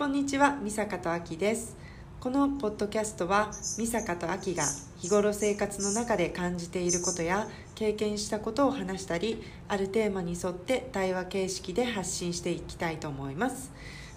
[0.00, 1.76] こんにちは、美坂とあきです。
[2.20, 4.64] このポッドキャストは、美坂とあきが
[4.96, 13.70] 日頃生活の中で感じていることや経験したことを話したり、あるテーマに沿って対話形式で発信していきたいと思います。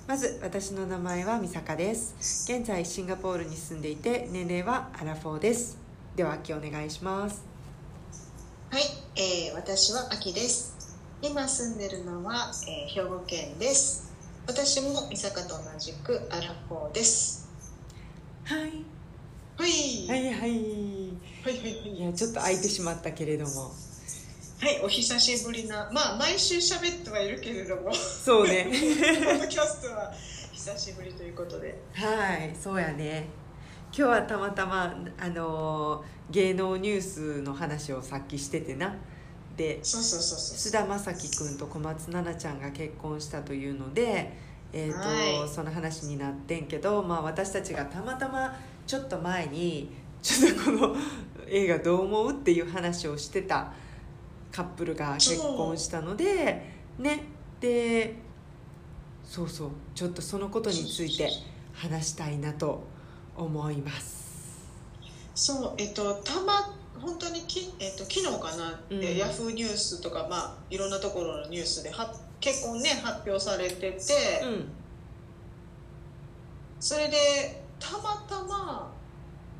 [0.08, 2.16] まず、私の名前は美坂です。
[2.50, 5.78] 現在、シンガポールに住んでいて、年齢はアラフォーです。
[6.16, 7.44] では、あきお願いします。
[8.70, 8.84] はい、
[9.18, 10.98] えー、私はあきです。
[11.22, 14.13] 今住んでるのは、えー、兵庫県です。
[14.46, 17.48] 私も三坂と同じくアラフォーです。
[18.44, 18.60] はい。
[19.56, 20.34] はい、はいはい。
[20.34, 20.50] はい、は
[21.86, 23.72] い、いや、ちょっと空いてしまったけれども。
[24.60, 28.68] はい、お久しぶりな、まあ毎週喋ってはいるけれども、そうね。
[28.70, 30.14] ポッドキャストは
[30.52, 31.82] 久しぶりということで。
[31.94, 33.28] はい、そうやね。
[33.96, 38.96] 今日はたまたまあの芸能ニュースの話をさっきしててな。
[39.58, 40.58] で、そうそうそうそう。
[40.58, 44.34] 菅田将暉君と小松菜奈ちゃんが結婚したというので、
[44.72, 49.92] えーとはいその話になってんけど、まあ、私たちがたまたまちょっと前に
[50.24, 50.96] ちょっとこの
[51.48, 53.72] 映画どう思うっていう話をしてた
[54.52, 57.26] カップルが結婚したのでね
[57.60, 58.16] で
[59.24, 61.30] そうそうちょっとそのことについて
[61.74, 62.84] 話したいなと
[63.36, 64.24] 思います。
[65.36, 69.04] そう、えっと、たま、本当にき、えっと、昨日かな、うん。
[69.04, 73.92] えヤフーニュースとか、まあ、いろんなところのニュースで、は、結婚ね、発表されてて。
[74.44, 74.70] うん。
[76.80, 78.94] それでたまたま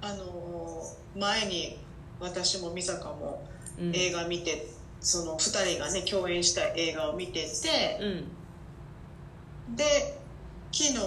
[0.02, 0.84] あの
[1.16, 1.78] 前に
[2.20, 3.48] 私も美坂も
[3.80, 3.96] うん。
[3.96, 4.68] 映画見て、
[5.00, 8.00] その2人がね共演した映画を見てて
[9.70, 9.76] うん。
[9.76, 10.20] で
[10.72, 10.98] 昨日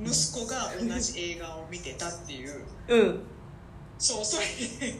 [0.00, 2.64] 息子が同じ映画を見てたっていう。
[2.88, 3.20] うん。
[3.98, 4.46] そうそれ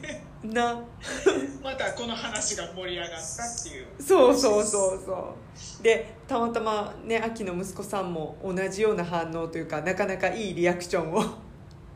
[0.01, 0.79] でな。
[1.63, 3.85] またこの話が盛り上がったっていう。
[3.99, 5.35] そうそうそうそ
[5.79, 5.83] う。
[5.83, 11.23] でたまたまね秋の息子さんも同じような反応というかなかなかいいリアクションを。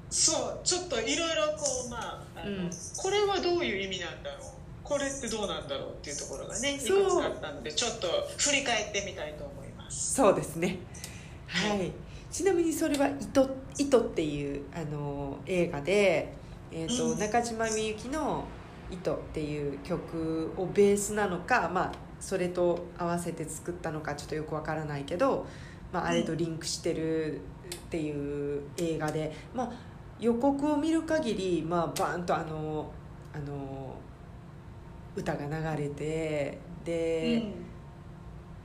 [0.09, 2.69] そうちょっといろいろこうまあうん。
[2.97, 4.41] これはどういう意味なんだろう。
[4.83, 10.15] これってどうなんだろうっていうところがねいくつそうかあったのでちょっと振り返ってみたいと思います。
[10.15, 10.79] そうですね。
[11.47, 11.91] はい。
[12.29, 16.33] ちなみにそれは「糸」糸っていうあの映画で、
[16.71, 17.19] えーとうん。
[17.19, 18.45] 中島みゆきの
[18.89, 25.45] 「糸」っていう曲をベースなのか、まあ、それと合わせて作ったのかちょっとよくわからないけど、
[25.91, 27.39] まあ、あれとリンクしてるっ
[27.89, 29.71] ていう映画で、まあ、
[30.19, 32.91] 予告を見る限り、まあ、バーンとあの
[33.33, 33.95] あの
[35.15, 37.71] 歌が流れてで。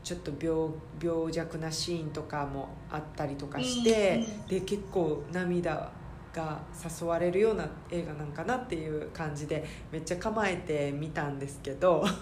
[0.07, 0.71] ちょっと病
[1.03, 4.47] 病弱なシーンとかもあったりとかして、うん。
[4.47, 5.91] で結構涙
[6.37, 6.61] が
[7.01, 12.05] 誘われるような映画なんかなっていう感じでめっちゃ構えてみたんですけど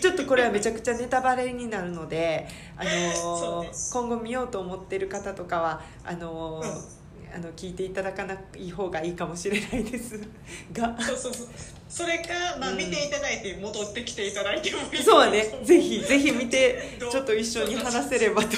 [0.00, 7.00] ちょっとこれはめちゃくちゃネタバレになるので、あのそうね今後見ようと思ってる方とかはあの、うん。
[7.32, 10.18] あの聞いていただかない方がいいかもしれないです。
[10.74, 11.00] が。
[11.00, 11.46] そうそうそう。
[11.88, 12.24] それか、
[12.58, 12.76] まあ、うん。
[12.76, 15.02] 見ていただいて戻ってきていただいてもいい。
[15.02, 15.60] そうはね。
[15.62, 18.48] ぜひぜひ見て ちょっと一緒に話せればと。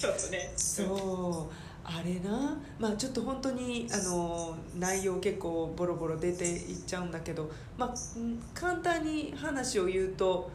[0.00, 1.59] ちょっとねそう
[2.00, 2.58] あれな。
[2.78, 7.50] まあちょっと本当にあの内容結構ボロボロ出ていっちゃうんだけど。
[7.76, 10.50] まあうん簡単に話を言うと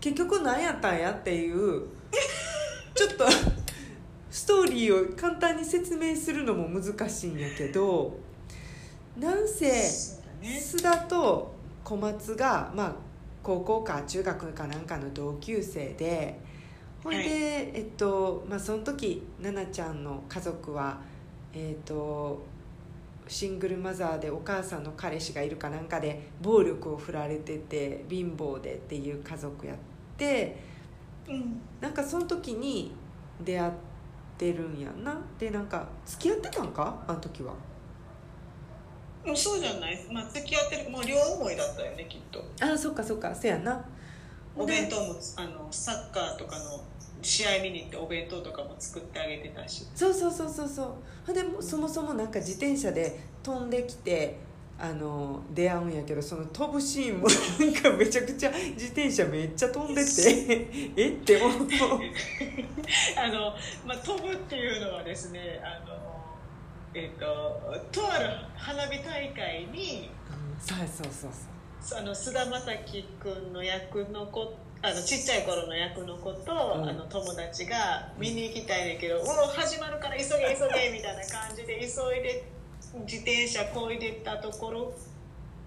[0.00, 1.84] 結局何やったんやっていう
[2.94, 3.24] ちょっと
[4.30, 8.18] ストーリーを簡単に説明するのも難しいんやけど
[9.18, 9.70] なんせ
[10.42, 12.94] 須田と小松が、まあ、
[13.42, 16.38] 高校か中学かなんかの同級生で
[17.02, 17.30] ほいで、はい。
[17.32, 20.98] えっとまあ、その時奈々ちゃんの家族は、
[21.52, 22.42] えっと、
[23.28, 29.76] シングルマザーでお母さんの彼氏がいるかなんかで暴力を振られてて貧乏でっていう家族やっ
[30.16, 30.56] て
[31.28, 31.60] うん。
[31.80, 32.92] なんかその時に
[33.44, 33.72] 出会っ
[34.36, 35.16] てるんやんな。
[35.38, 37.02] でなんか付き合ってたんか？
[37.06, 37.54] あの時は。
[39.24, 42.42] もうそうじゃない、まあ、付き合ってるもう両思いだったよねきっと。
[42.60, 43.34] あそっかそっか。
[43.34, 43.84] せやな。
[44.56, 46.82] お弁当もあのサッカーとかの
[47.22, 49.86] 試合見に行ってお弁当とかも作ってあげてたし。
[49.94, 51.32] そうそうそうそうそう。
[51.32, 54.38] でもそもそもなんか自転車で飛んできて
[54.78, 61.08] あの出会うんやけどその飛ぶシーンもなんかめちゃくちゃ自転車めっちゃ飛んでて え？
[61.10, 61.68] って思う。
[63.16, 66.00] あの、まあ、飛ぶっていうのはですねあの
[66.94, 67.24] えっ、と
[67.92, 70.10] とある花火大会に
[70.58, 71.30] そうそうそう
[71.82, 71.98] そう。
[71.98, 72.50] あの菅田将
[72.86, 76.88] 暉君の役の子あのちっちゃい頃の役の子と、うん。
[76.88, 82.44] あの友達が見に行きたいねんけど「うお始まるから急げ急げ」みたいな感じで急いで
[83.04, 84.92] 自転車こいでったところ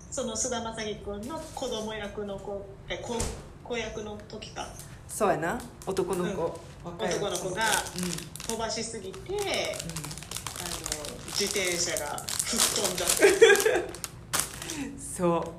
[0.10, 3.16] その菅田将暉君の子供役の子え子
[3.64, 4.68] 子役の時か。
[5.08, 5.62] そうやな。
[5.86, 6.94] 男の子、うん。
[6.96, 9.40] 男の子がう飛ばしすぎてん、うん。
[9.40, 9.48] あの
[11.28, 13.94] 自転車が吹っ飛んじゃって
[14.98, 15.54] そ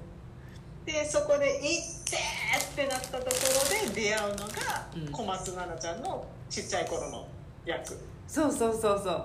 [0.83, 0.87] う。
[0.87, 2.19] でそこで「行って!」
[2.59, 5.13] ってなったところで出会うのがうん。
[5.13, 7.27] 小松菜奈ちゃんのちっちゃい頃の
[7.65, 7.99] 役。
[8.27, 9.25] そうそうそうそう。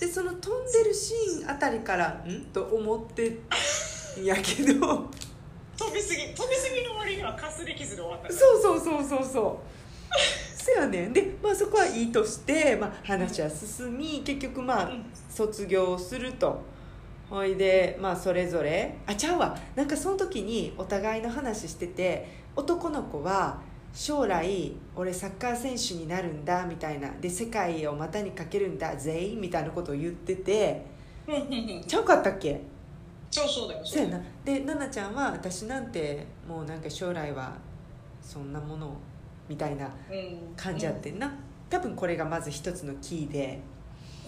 [0.00, 2.46] でその飛んでるシーンあたりからん？
[2.52, 3.38] と思って
[4.20, 5.10] んやけど。
[5.76, 10.62] 飛びすぎ飛びすぎの割にはかすり傷で終わったそうそうそうそうそう。
[10.62, 11.12] そやねん。
[11.12, 15.04] で、まあ、そこはいいとして、まあ、話は進み結局まあうん。
[15.28, 16.62] 卒業すると
[17.30, 18.96] ほいでまあそれぞれ。
[19.06, 19.58] あちゃうわ。
[19.74, 23.60] なんかその時にお互いの話してて男の子は
[23.92, 27.10] 将来俺サッカー選手になるんだみたいな。
[27.20, 30.84] で世界を股にかけるんだぜいみたいなことを言ってて。
[31.26, 31.34] うん。
[31.34, 32.60] うんうんちゃうかったっけ？
[33.30, 33.84] そうそうだよ。
[33.84, 34.18] そうやな。
[34.44, 37.56] で奈々ちゃんは私なんてもうなんか将来は
[38.20, 38.96] そんなもの
[39.48, 40.54] みたいなうん。
[40.56, 41.34] 感じやってんな、
[41.70, 43.60] 多分これがまず一つのキーで。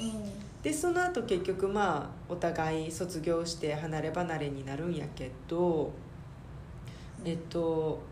[0.01, 5.93] うんでその後結局まあお互い卒業して離れ離れになるんやけど
[7.25, 8.03] えっと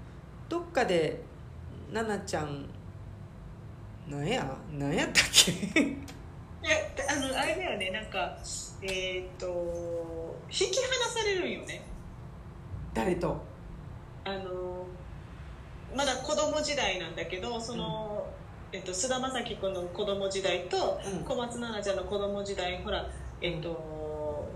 [0.48, 1.20] どっかで
[1.92, 2.64] 奈々ちゃん
[4.08, 4.56] なんや？
[4.70, 5.50] なんやったっけ？
[5.50, 5.96] い
[6.62, 6.76] や
[7.10, 7.90] あのあれだよね。
[7.90, 8.38] なんか
[8.82, 11.82] えっ、と引き離されるんよね。
[12.94, 13.36] 誰と？
[14.24, 14.86] あの
[15.96, 18.24] まだ子供時代なんだけどその、
[18.74, 21.24] えっと菅田将暉君の子供時代とうん。
[21.24, 23.08] 小松菜奈ちゃんの子供時代ほら
[23.40, 24.48] えっと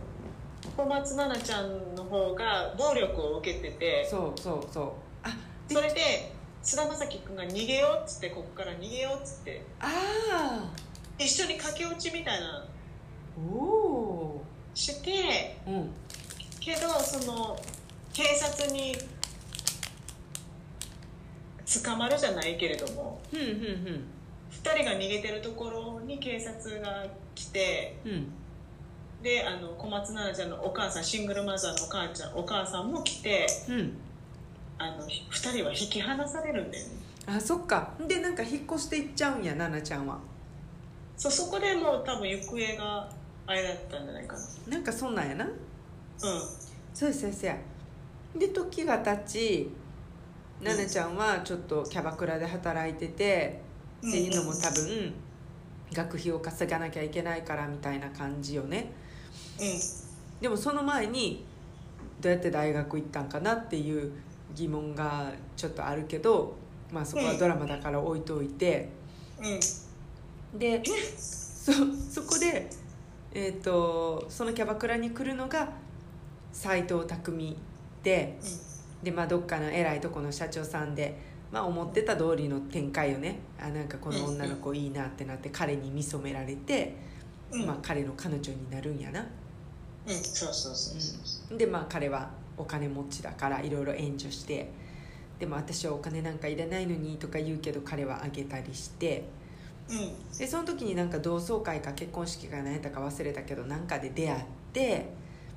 [0.76, 4.05] 小松菜奈ちゃんの方が暴力を受けてて。
[4.11, 4.93] そうそうそう。
[5.23, 5.29] あ
[5.69, 6.32] でそれで
[6.62, 9.62] 菅田将暉君が逃げようっつってここから逃げようっつって。
[9.79, 10.69] あ
[11.17, 12.67] 一緒に駆け落ちみたいな。
[13.38, 14.44] おお
[14.75, 15.91] してーうん。
[16.59, 17.56] けどその
[18.12, 18.97] 警察に
[21.85, 23.49] 捕まるじゃないけれどもふんふん
[24.50, 28.32] 2人が逃げてるところに警察が来てうん。
[29.23, 33.97] であの小松菜奈ちゃんのお母さんシングルマザーのお母ちゃんお母さんも来てうん。
[34.79, 36.93] あの2人は引き離されるんだよね。
[37.26, 37.94] あそっか。
[38.06, 40.19] でなんか引っ越していっちゃうんや奈々ちゃんは。
[41.17, 43.11] そうそこでもう多分行方が
[43.47, 44.43] あれだったんじゃないかな。
[44.69, 45.44] なんかそんなんやな。
[45.44, 45.50] う
[46.94, 47.56] そうやそうやそうや。
[48.38, 49.70] で時が経ち
[50.62, 53.62] 奈々ちゃんはちょっとキャバクラで働いてて、
[54.05, 54.08] ん。
[54.08, 55.12] っていうのも多分
[55.93, 58.93] 学費を稼がなきゃいけないからみたいな感じよね。
[59.60, 59.66] うん。
[60.40, 61.44] でもその前に
[62.20, 64.12] どうやって大学行ったんかなっていう
[64.55, 66.56] 疑問がちょっとあるけど
[66.93, 68.88] まあそこはドラマだから置いといて、
[69.40, 70.58] うん。
[70.58, 70.82] で
[71.16, 71.72] そ
[72.10, 72.70] そこで、
[73.34, 75.69] えー、とそのキャバクラに来るのが
[76.52, 77.56] 斎藤匠
[78.02, 78.38] で
[79.02, 81.18] で、まあ、どっかの偉いとこの社長さんで、
[81.52, 83.38] まあ、思ってた通りの展開よね。
[83.60, 86.96] あなんかこの女の子いいなってなって彼に見初められて、
[87.52, 87.66] うん。
[87.66, 89.24] まあ、彼の彼女になるんやな。
[90.08, 94.70] うんそうそうそうそうでまあ彼はお金持ちだからいろいろ援助して
[95.38, 99.28] でも私はお金なんかいらないのにとか言うけど彼はあげたりして
[99.88, 100.38] うん。
[100.38, 105.10] でその時になんか同窓会か結婚式か何やったか忘れたけどなんかで出会って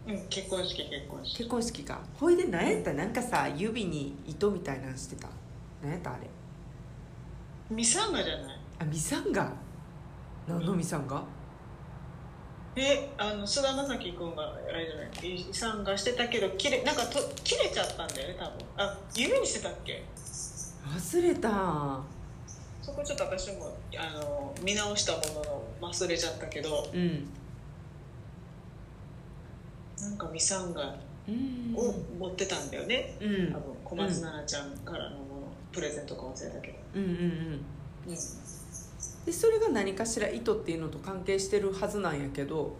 [0.07, 1.37] うん結婚式結婚式。
[1.37, 2.01] 結婚式か。
[2.19, 2.93] ほいで何やった？
[2.93, 5.27] なんかさ指に糸みたいなんしてた。
[5.81, 6.21] 何やったあれ？
[7.69, 8.59] ミサンガじゃない？
[8.79, 9.53] あミサンガ？
[10.47, 11.23] 何のミサンガ？
[12.75, 15.35] えあの菅田将暉君があれじゃない？
[15.35, 18.53] 遺産がしてたけど切れなんかと切れちゃったんだよね多分。
[18.77, 20.03] あ指にしてたっけ？
[20.83, 21.99] 忘れた。
[22.81, 25.19] そこちょっと私もあの見直したも
[25.79, 26.89] のの忘れちゃったけど。
[26.91, 27.29] うん
[30.01, 30.95] なんかミサンガ
[31.27, 31.75] うん。
[31.75, 33.53] を持ってたんだよね、うん。
[33.53, 35.23] 多分小松菜奈ちゃんからのもの、
[35.71, 37.65] プレゼントか忘れたけど、うんうんうん。
[38.07, 38.15] うん、
[39.25, 42.75] でそれが何かしら糸っていうのと関係してるはずなんやけど。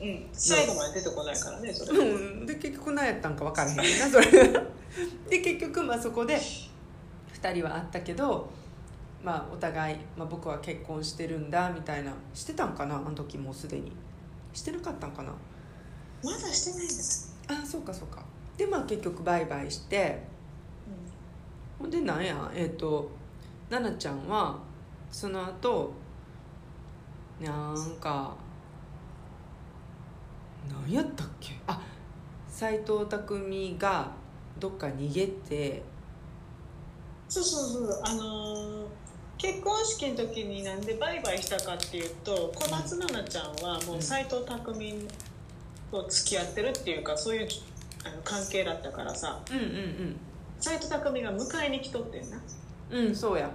[0.00, 4.26] うん、最後まで出てこないからねそれ、うん、で結局何やったんか分からへんなそれ。
[5.30, 6.36] で結局まあそこで
[7.40, 8.50] 2人は会ったけど、
[9.22, 12.12] まあ、お互い、まあ、僕は結婚してるんだみたいな。
[12.34, 13.92] してたんかなあの時もうすでに。
[14.52, 15.32] してなかったんかな
[16.22, 18.22] まだしてないんだあそうかそうか。
[18.56, 20.22] でまあ結局バイバイして。
[21.78, 23.10] ほんでなんやえっ、と
[23.68, 24.58] 奈々ちゃんは
[25.10, 25.92] その後
[27.40, 28.34] なんか
[30.86, 31.54] 何やったっけ？
[31.66, 31.80] あ
[32.48, 34.10] 斎藤工が
[34.60, 35.82] どっか逃げて。
[37.28, 38.00] そうそうそう。
[38.04, 38.86] あのー
[39.38, 44.72] 結婚式の時になんでバイバイしたかっていうと小松菜奈ちゃんはもう斎藤工
[45.92, 47.48] と付き合ってるっていうかそういう
[48.04, 49.38] あの関係だったからさ。
[49.50, 50.16] うんうん
[50.62, 52.40] 斎藤工が迎えに来とってんな。
[52.92, 53.50] うんうんそうや。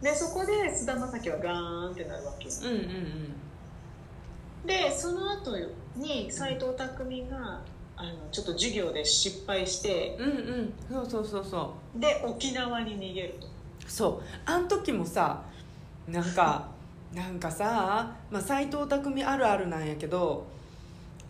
[0.00, 2.50] でそこで菅田将暉はガーンってなるわけよ。
[2.62, 4.66] うんうんうん。
[4.66, 5.56] でその後
[5.96, 6.74] に斎藤工
[7.28, 7.60] が
[7.96, 10.32] あのちょっと授業で失敗してうんう
[10.62, 10.72] ん。
[10.88, 13.46] そうそうそうそで沖縄に逃げると。
[13.48, 13.50] う
[13.90, 14.22] そう。
[14.48, 15.42] あん時もさ
[16.06, 16.68] なんか
[17.12, 20.46] なんかさ、まあ、斎藤工あるあるなんやけど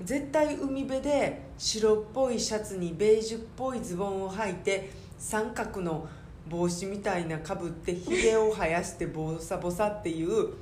[0.01, 6.09] 絶対海辺で白っぽいシャツにベージュっぽいズボンを履いて三角の
[6.49, 10.55] 帽子みたいなかぶってひげを生やしてボサボサっていう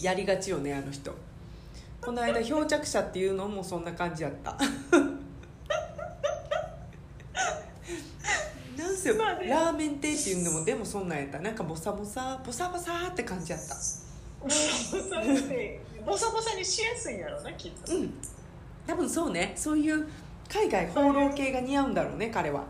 [0.00, 1.14] やりがちよねあの人。
[2.00, 4.58] この間漂着者っていうのもそんな感じやった。
[8.76, 11.38] なんせまあねラーメン亭っていうのもでもそんなんやった。
[11.38, 13.74] なんかボサボサボサボサって感じやった
[16.06, 17.94] ボサボサにしやすいんやろなきっと。
[17.94, 18.14] うん。
[18.86, 19.52] 多分そうね。
[19.56, 20.06] そういう
[20.48, 22.64] 海外放浪系が似合うんだろうね彼は。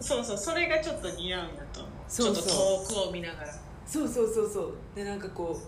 [0.00, 0.38] そうそう。
[0.38, 1.92] それがちょっと似合うんだと思う。
[2.08, 2.44] そうそう。
[2.44, 3.48] ちょっと遠くを見ながら。
[3.86, 4.72] そうそうそうそう。
[4.94, 5.58] でなんかこ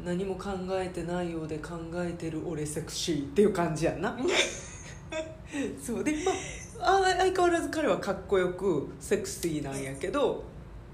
[0.00, 4.16] う何も考えてないようで考えてる俺セクシーっていう感じやんな。
[5.82, 6.04] そう。
[6.04, 6.32] でま
[6.80, 10.44] ああ相変わらず彼はかっこよくセクシーなんやけど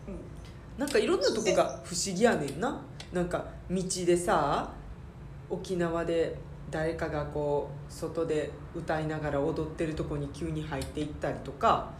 [0.09, 0.81] うん。
[0.81, 2.81] なんかいろんなとこが不思議やねんな。
[3.13, 4.73] なんか道でさ
[5.51, 6.37] 沖縄で
[6.71, 11.93] 誰かがこう外で歌いながら踊ってるとこに急に入っていったりとか。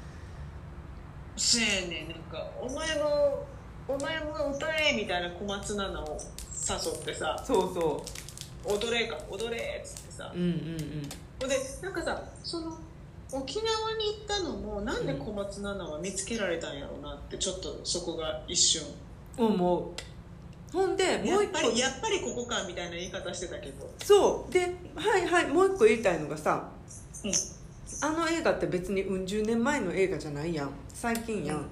[1.37, 3.47] せやねんなんかお前も
[3.89, 7.43] お前も歌えみたいな小松菜奈を誘ってさ。
[7.45, 8.05] そうそ
[8.65, 10.33] 踊れか踊れっつってさ。
[10.35, 11.49] ううんうん。
[11.49, 12.79] でなんかさその
[13.33, 13.67] 沖縄
[13.99, 18.83] に行ったのもなんで小松菜奈は見つけられたんやろうなってちょっとそこが一瞬。
[18.83, 18.95] うん
[19.37, 20.14] 思う
[20.75, 23.89] ほんでもう一個やっぱりここかみたいな言い方してたけど。
[24.03, 24.53] そう。
[24.53, 26.69] ではいはいもう一個言いたいのがさ
[27.25, 27.33] うん。
[28.03, 30.71] あの映画って別にうん十年前の映画じゃないやん。
[30.93, 31.67] 最近やん、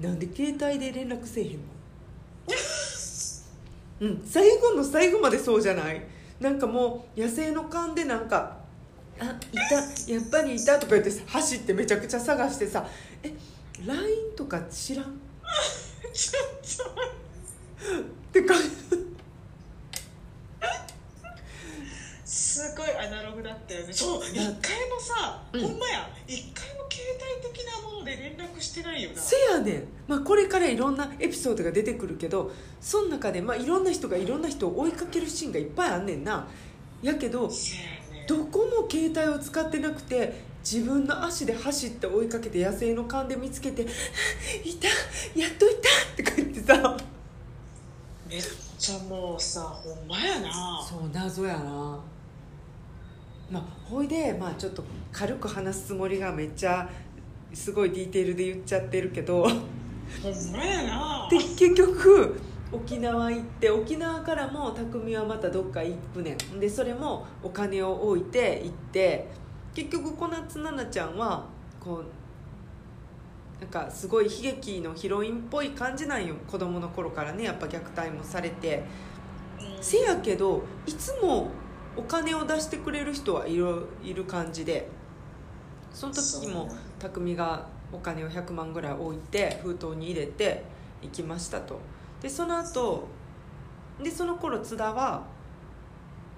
[0.00, 1.58] なんで携帯で連絡せえへんの？
[4.00, 6.02] うん最後の最後までそうじゃない？
[6.40, 8.56] なんかもう野生の勘でなんか
[9.20, 9.28] 「あい
[9.68, 12.86] たやっぱりいた」とか言ってさ走ってめちゃくちゃ探してさ
[13.22, 13.32] 「え
[13.86, 14.00] LINE
[14.34, 15.20] とか知らん?
[16.12, 16.40] 」ちょ
[16.86, 17.19] っとって
[18.46, 18.54] か
[22.24, 23.92] すごいアナログだったよね。
[23.92, 24.22] そう。
[24.24, 24.52] 一回も
[25.00, 25.60] さ、うん。
[25.62, 26.08] ほんまや。
[26.26, 27.04] 一回も携
[27.42, 29.20] 帯的なもので連絡してないよな。
[29.20, 36.46] せやねん、まあ、これからいろんなエピソードが出てくるけどその中で、まあ、いろんな人がいろんな人を追いかけるシーンがいっぱいあんねんな。
[37.02, 37.50] やけど
[38.28, 43.82] どこも携帯を使ってなくて自分の足で走って追いかけて野生の勘で見つけて
[44.62, 44.88] 「いた？
[45.38, 45.88] やっといた!」
[46.22, 46.96] とか言ってさ
[48.30, 48.42] めっ
[48.78, 50.80] ちゃもうさほんまやな。
[50.80, 51.98] そう謎やな。
[53.50, 56.88] まあほいで、まあ、ちょっと軽く話すつもりがめっちゃ
[57.52, 59.52] すごいディテールで言っちゃってるけどほん
[60.52, 61.28] まやな。
[61.28, 66.60] で結局沖縄行って沖縄からも匠はまたどっか行くねん。
[66.60, 69.26] でそれもお金を置いて行って
[69.74, 71.46] 結局小夏菜奈ちゃんは
[71.80, 72.04] こう
[73.60, 78.78] なんかすごい悲劇のヒロインっぽい感じなんよ子供の頃からねやっぱ虐待もされて。
[78.78, 78.84] うん
[79.82, 81.48] せやけどいつも
[81.96, 84.88] お金を出してくれる人はいるいる感じで。
[85.92, 90.62] その時も匠がお金を100万ぐらい置いて封筒に入れて
[91.02, 91.80] 行きましたと。
[92.22, 93.08] でその後
[94.02, 95.24] でその頃津田は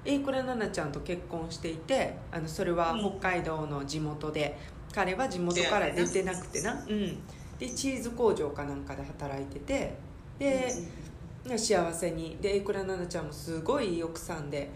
[0.04, 3.18] 榮倉奈々ちゃんと結婚していてあのそれはうん。
[3.20, 4.58] 北海道の地元で、
[4.92, 7.18] 彼は地元から出てなくてな、うん、
[7.58, 9.94] でチーズ工場かなんかで働いてて。
[10.38, 10.72] で、
[11.56, 12.36] 幸せに。
[12.40, 14.70] で榮倉奈々ちゃんもすごいいい奥さんで。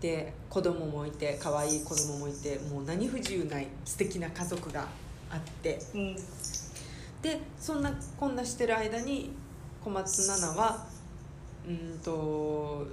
[0.00, 4.86] で子供もいて可愛い子供もいてもう何不自由ない素敵な家族が
[5.30, 5.78] あって。
[5.94, 6.16] うん。
[7.22, 9.30] でそんなこんなしてる間に
[9.82, 10.86] 小松菜奈は
[11.66, 12.86] うんと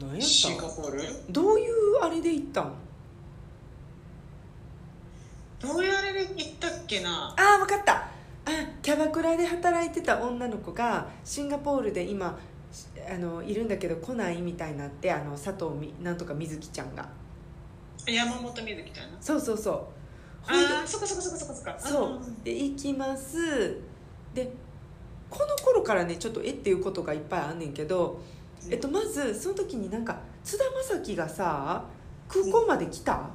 [0.00, 2.72] 何やったどういうあれで行ったん？
[5.64, 7.34] どういうあれで行ったっけな？
[7.36, 7.94] ああ分かった。
[7.94, 8.08] あ
[8.82, 12.38] キャバクラで働いてた女の子がシンガポールで今
[13.10, 17.08] あのいるんだけど来ないみたいになってあの佐藤みなんとか瑞希ちゃんが。
[18.06, 19.74] 山本美月ちゃんなそうそうそう。
[20.46, 22.20] ああそっかそっかそそそう。
[22.44, 23.80] で行きます。
[24.34, 24.52] で
[25.30, 28.20] この頃からねちょっとえっていうことがいっぱいあんねんけど、
[28.70, 31.84] えっと、まずその時になんか津田将暉がさ
[32.28, 33.30] 空港まで来た、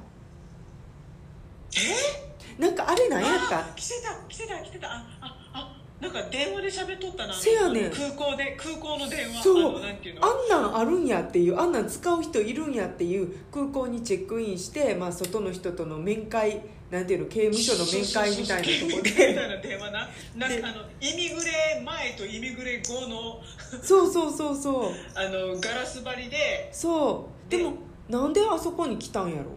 [1.76, 2.60] え？
[2.62, 3.60] なんかあれ何やった？
[3.60, 4.88] あ来てた来てた来てた。
[4.88, 7.34] あああなんか電話で喋っとったな。
[7.34, 7.90] せやねん。
[7.90, 9.42] 空港で空港の電話。
[9.42, 9.70] そう。
[9.70, 10.26] あのなんていうの？
[10.26, 17.26] あんなんあるんやっていうあんなん使う人いるんやっていう空港にチェックインして、まあ、外の人との面会なんていうの？
[17.26, 20.08] 刑務所の面会みたいなとこみたいでな電話な。
[20.36, 23.40] なんでかあのイミグレ前とイミグレ後の
[23.82, 24.92] そうそうそうそう。
[25.14, 26.68] あのガラス張りで。
[26.72, 27.50] そう。
[27.50, 27.74] ででも
[28.08, 29.50] なんであそこに来たんやろ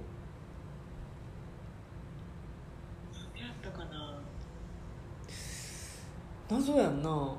[3.36, 4.20] やったかな
[6.53, 7.36] 謎やんな。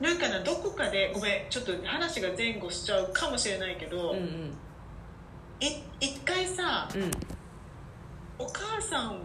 [0.00, 4.56] なんかなどこかでごめんちょっと話が前後しちゃうかもしれないけど、うんうん。
[5.60, 7.10] い一回さうん。
[8.38, 9.20] お母さん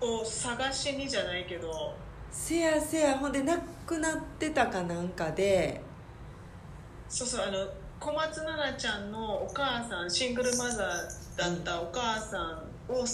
[0.00, 1.96] を探しにじゃないけど
[2.30, 5.80] せやせやほんで亡くなってたかなんかで。
[7.08, 7.66] そうそうあの
[7.98, 12.38] 小松菜奈ちゃんのお母さんシングルマザーだったお母さ
[12.88, 13.04] んを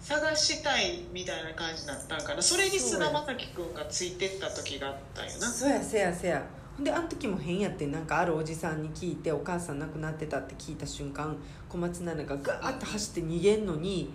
[0.00, 6.42] 探したいみたいな感じだったんかなそれに菅田将暉君がついてった時があったんよなそうやせやせや
[6.76, 11.36] ほんであの時も変やってなんかあるおじさんに聞いてお母さん亡くなってたって聞いた瞬間
[11.68, 14.10] 小松菜奈がガーッと走って逃げんのに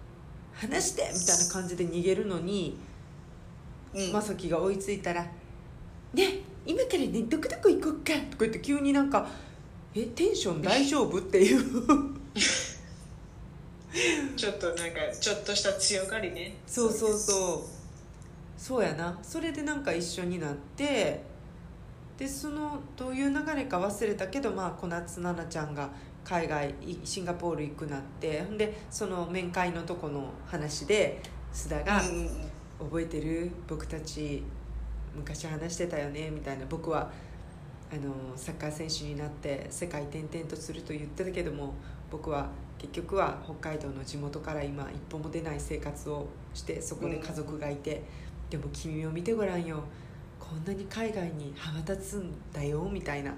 [0.52, 2.76] 「話して!」みたいな感じで逃げるのに
[3.94, 5.26] うん正樹が追いついたら
[6.12, 9.26] 「ね今からねどこどこ行こっか」とか言って急になんか
[9.94, 11.62] 「えテンション大丈夫?」っていう
[14.36, 16.56] ちょっとなんかちょっとした強がりね。
[16.66, 18.60] そうそうそう。
[18.60, 19.18] そうやな。
[19.22, 21.22] それでなんか一緒になって
[22.16, 25.90] でそのどういう流れか忘れたけど、まあ、小夏菜奈ちゃんが
[26.24, 31.20] 海外いシンガポール行くなってほんでその面会のとこの話で
[31.52, 32.30] 須田がうんうんうん
[32.78, 33.50] 「覚えてる？
[33.66, 34.42] 僕たち
[35.14, 36.64] 昔話してたよね」みたいな。
[36.66, 37.10] 僕は
[37.92, 41.74] あのサッカー選手になって世界転々とすると言ってたけども
[42.12, 48.02] 僕は結局は北海道の地元から今一歩も出ない生活をしてそこで家族がいて、
[48.50, 49.82] でも君を見てごらんよ。
[50.38, 53.32] こんなに海外に羽ばたつんだよみたいな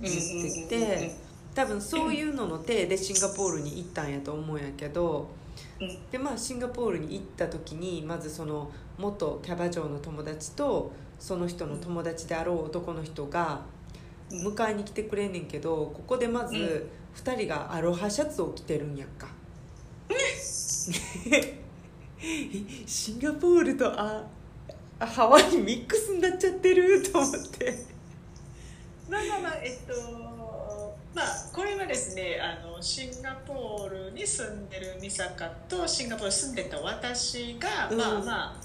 [0.00, 0.20] 言って
[0.76, 1.16] うんうんうんうんて
[1.54, 5.28] 多分そういうのの体でシンガポールに行ったんやと思うんやけど
[5.78, 6.10] うん。
[6.10, 13.60] でまあシンガポールに行った時にまずその元キャバ嬢の友達とその人の友達であろう男の人が
[14.32, 14.46] うん。
[14.48, 16.56] 迎えに来てくれんねんけどここでまうん。
[16.56, 19.26] ず2人がアロハシャツを着てるんやんか。
[20.08, 20.14] え
[22.86, 24.24] シンガポールとあ
[24.98, 27.86] あハワイミックスになっちゃってると思って。
[29.08, 29.94] まあまあまあえっと
[31.14, 37.98] まあこれはですねあのシンガポールに住んでる美坂とシンガポールに住んでた私が、うん。
[37.98, 38.60] まあま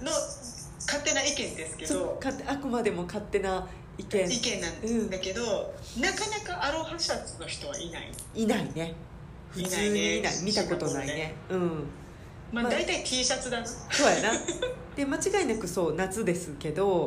[0.00, 0.10] あの
[0.86, 2.18] 勝手な意見ですけど。
[2.20, 3.66] かあくまでも勝手な
[3.98, 4.26] 意見。
[4.26, 8.94] 意見なんだけど、なかなかアロハシャツの人はいない、いないね。
[9.50, 10.34] 普通にいない。
[10.34, 10.42] ね。
[10.44, 11.34] 見たことないね。
[11.50, 11.60] うん。
[12.52, 13.66] まあ、まあ大体 T シャツだな。
[13.66, 14.32] そうやな。
[14.96, 17.06] で間違いなくそう夏ですけど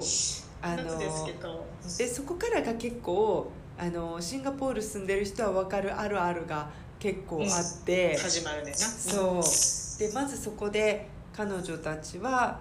[0.62, 1.65] あの夏ですけど。
[1.97, 8.78] でそこからが結構あのシンガポール住んでる人は分かるあるあるが結構あって、始まるねんな。
[8.80, 9.99] そう。
[9.99, 12.60] でまずそこで彼女たちは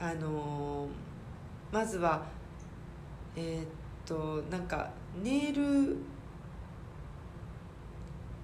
[0.00, 0.86] あの
[1.72, 2.24] まずは
[3.36, 3.66] えーっ
[4.06, 4.90] となんか
[5.22, 5.96] ネイル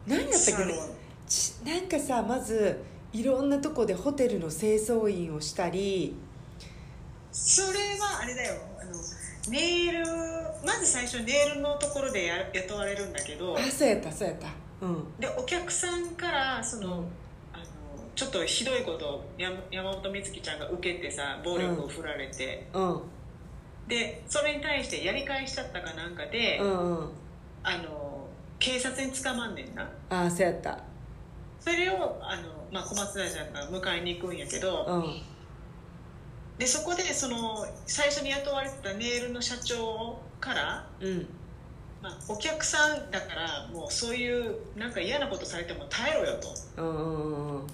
[0.06, 0.74] 何やったっけね
[1.64, 6.16] なんかさまずいろんなとこでホテルの清掃員をしたり。
[7.32, 8.60] それはあれだよ。
[8.80, 8.92] あの
[9.48, 10.04] ネイル
[10.64, 13.56] まず最初ネイルのところでや雇われるんだけど。
[13.56, 14.48] あそうやったそうやった。
[14.80, 15.04] うん。
[15.18, 17.04] でお客さんからその,、
[17.52, 17.64] あの
[18.14, 23.00] ちょっとひどいことをや山本美月ちゃんが受けてさ暴力を振られて、うん
[23.90, 27.08] でそれに対してやり返しちゃったかなんかで、うんうん。
[27.62, 28.26] あの
[28.58, 29.90] 警察に捕まんねんな。
[30.08, 30.78] ああそうやった。
[31.58, 35.22] それをあの、まあ、小松菜ちゃんが迎えに行くんやけど、うん。
[36.56, 41.26] でそこでその最初に雇われてたネイルの社長から、うん
[42.02, 46.48] まあ、お客さんだからもうそういうなんか嫌なことされても耐えろよと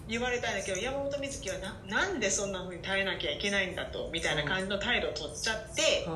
[0.09, 6.09] 言われたんだけど山本美月はななんでそんなふうに耐えなきゃいけないんだとみたいな感じの態度を取っちゃって、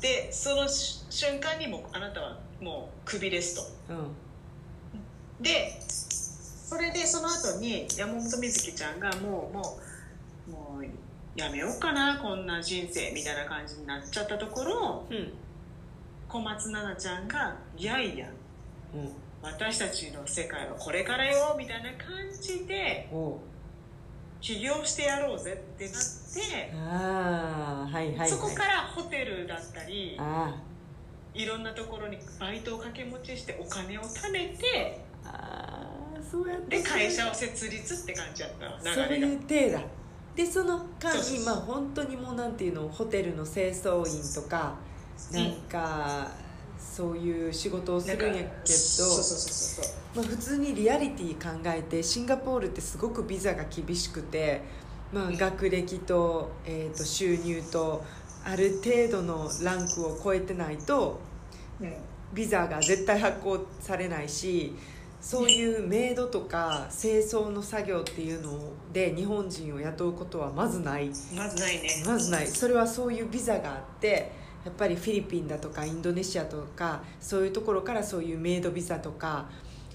[0.00, 3.94] でそのし瞬間にもうあなたはもうクビですと。
[3.94, 4.12] うんうん。
[5.40, 9.78] でそれでその後に山本美月ちゃんがもうも
[10.48, 10.84] うもう
[11.34, 15.32] やめようかなこんな人生みたいな感じになっちゃったところうん
[16.30, 18.28] 小松菜奈ちゃんが「いやいや
[18.94, 19.12] うん
[19.42, 22.08] 私たちの世界はこれからよ」みたいな感
[22.40, 23.10] じで
[24.40, 28.28] 起業してやろうぜってなって、ああはいはいはい。
[28.28, 30.54] そこからホテルだったりあ
[31.34, 35.00] いろんなところにバイトを掛け持ちしてお金を貯めて
[36.30, 39.80] そうやったで会社を設立って感じやったそういう体だ
[40.34, 44.74] でその間にまあ本当にもうなんていうのホテルの清掃員とか
[45.32, 46.28] なんか
[46.78, 48.50] そういう仕事をするんやけど
[50.14, 54.60] まあ、普通にリアリティ考えてシンガポールってすごくビザが厳しくて、
[55.12, 58.04] まあ、学歴と,、えー、と収入と
[58.44, 61.20] ある程度のランクを超えてないと
[61.80, 61.92] うん。
[62.32, 64.74] ビザが絶対発行されないし
[65.20, 68.58] そういうメイドとか清掃の作業っていうの
[68.92, 71.08] で日本人を雇うことはまずない。
[71.36, 72.02] まずないね。
[72.06, 72.46] まずない。
[72.46, 74.32] それはそういうビザがあって
[74.64, 79.46] やっぱりフィリピンだとかインドネシアとかそういうところからそういうメイドビザとか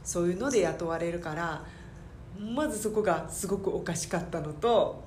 [0.04, 1.64] そういうので雇われるから
[2.40, 5.04] まずそこがすごくおかしかったのと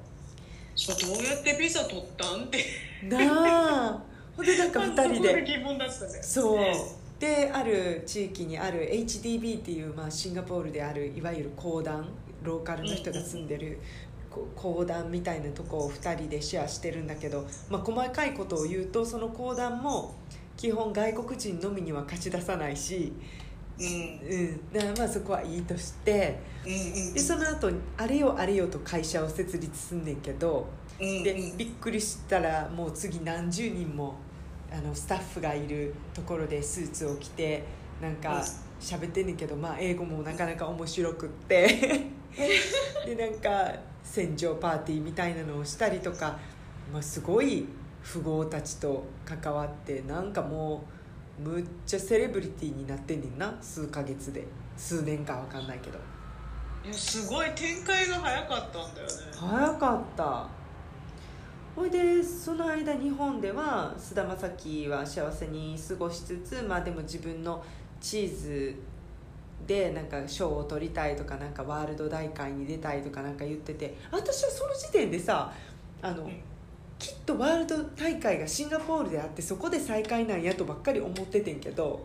[0.79, 2.65] そうどうやってビザ取ったんって。
[3.03, 4.03] なあ。
[4.37, 5.29] ほんでなんか2人で。
[6.23, 6.65] そう。
[7.19, 12.09] である地域にある HDB っていう、まあ、シンガポールであるいわゆる公団
[12.45, 13.81] ローカルの人が住んでる
[14.31, 20.15] こ公団みたいなとこを2人でシェアしてるんだけど、まあ、細かいことを言うとその公団も
[20.57, 23.13] 基本外国人のみには貸し出さないし、
[23.79, 30.67] うんうん、だからまあそこはいいとしてうんうんでその後あれよあれよと会社を設立すんねんけど
[31.01, 34.17] うんでびっくりしたらもう次何十人も
[34.71, 37.65] あのスタッフがいるところでスーツを着て
[38.03, 38.45] なんか
[38.81, 42.07] 喋ってんねんけど、まあ、英語もなかなか面白くって。
[43.07, 43.75] でなんか
[44.11, 46.39] 戦場パーティーみたいなのをしたりとか、
[46.93, 47.67] まあ、すごい
[48.11, 50.83] 富豪たちと関わってなんかも
[51.39, 54.47] うむっちゃセレブリティになってんねんな数ヶ月で。
[54.77, 55.99] 数年か分かんないけど。
[56.85, 59.13] いやすごい展開が早かったんだよね。
[59.35, 60.49] 早かった。
[61.75, 67.63] ほいでその間日本では菅田将暉は幸せに過ごしつつまあでも自分の
[68.01, 68.75] チーズ
[69.67, 75.53] でなんか賞を取りたいとかなんかワールド大会に出たいとかなんか言ってて私はその時点でさ
[76.03, 76.41] あの、うん。
[76.99, 82.05] きっとワールド大会がシンガポールであってそこで再開なんやとばっかり思っててんけど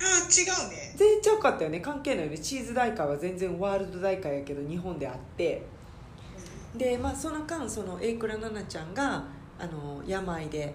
[0.00, 0.94] あ違うね。
[0.96, 1.80] 全然ちゃうかったよね。
[1.80, 2.38] 関係ないよね。
[2.38, 5.62] チーズ大会は全然ワールド大会やけど日本であって。
[6.76, 9.24] で、まあ、その間その榮倉奈々ちゃんが
[9.58, 10.72] あの病で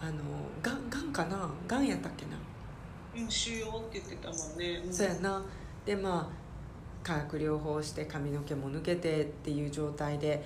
[0.00, 0.12] あの
[0.62, 1.50] がんがんかな？
[1.66, 2.37] がんやったっけな、
[3.22, 4.80] うん腫瘍って言ってたもんね。
[4.80, 4.92] ん。
[4.92, 5.44] そうやな。
[5.84, 10.44] でまあ化学療法して髪の毛も抜けてっていう状態で、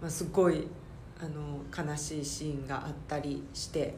[0.00, 0.66] まあ、すごい
[1.18, 3.94] あの悲しいシーンがあったりして。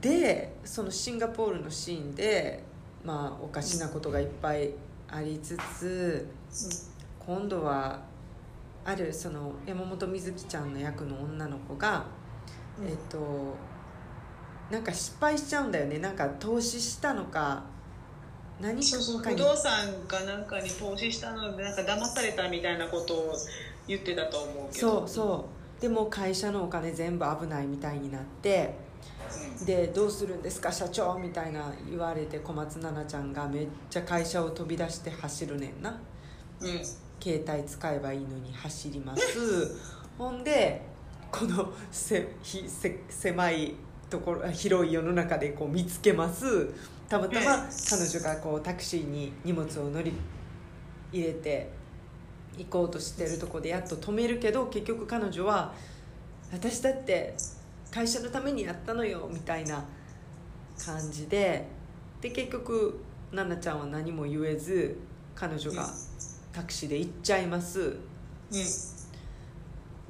[0.00, 2.62] でそのシンガポールのシーンで、
[3.04, 4.70] まあ、おかしなことがいっぱい
[5.08, 6.28] ありつつ
[7.18, 8.00] 今度は
[8.84, 12.04] あるその山本美月ちゃんの役の女の子が、
[12.78, 12.88] うん。
[12.88, 13.56] えっと
[14.70, 15.98] なんか失敗しちゃうんだよね。
[15.98, 17.62] なんか投資したのか
[18.60, 23.34] 何そうそう不動産かなんかに投資したのでなんか騙されたみたいなことを
[23.88, 24.90] 言ってたと思うけど。
[24.98, 25.82] そうそう。
[25.82, 28.74] でも会社のお金全部危ないみたいになって
[29.58, 29.66] うん。
[29.66, 35.98] でどうするんですか社長みたいな言われて小松菜奈ちゃんがめっちゃ会社を飛び出して走るねんな。
[36.60, 36.80] うん。
[37.20, 39.74] 携帯使えばいいのに走ります。
[40.16, 40.82] ほんで
[41.32, 43.74] このせひせ狭い
[44.10, 46.68] ところ広い世の中でこう見つけます。
[47.08, 50.12] たまたま彼女がこうタクシーに荷物を乗り
[51.12, 51.70] 入れて
[52.56, 55.72] 行こうとしてるとこでやっと止めるけど結局彼女は
[56.52, 57.34] 「私だって
[57.90, 59.84] 会社のためにやったのよ」みたいな
[60.78, 61.66] 感じで
[62.20, 63.00] で結局
[63.32, 64.96] 奈々ちゃんは何も言えず
[65.34, 65.88] 彼女が
[66.52, 67.80] タクシーで行っちゃいます。
[67.80, 67.96] うん。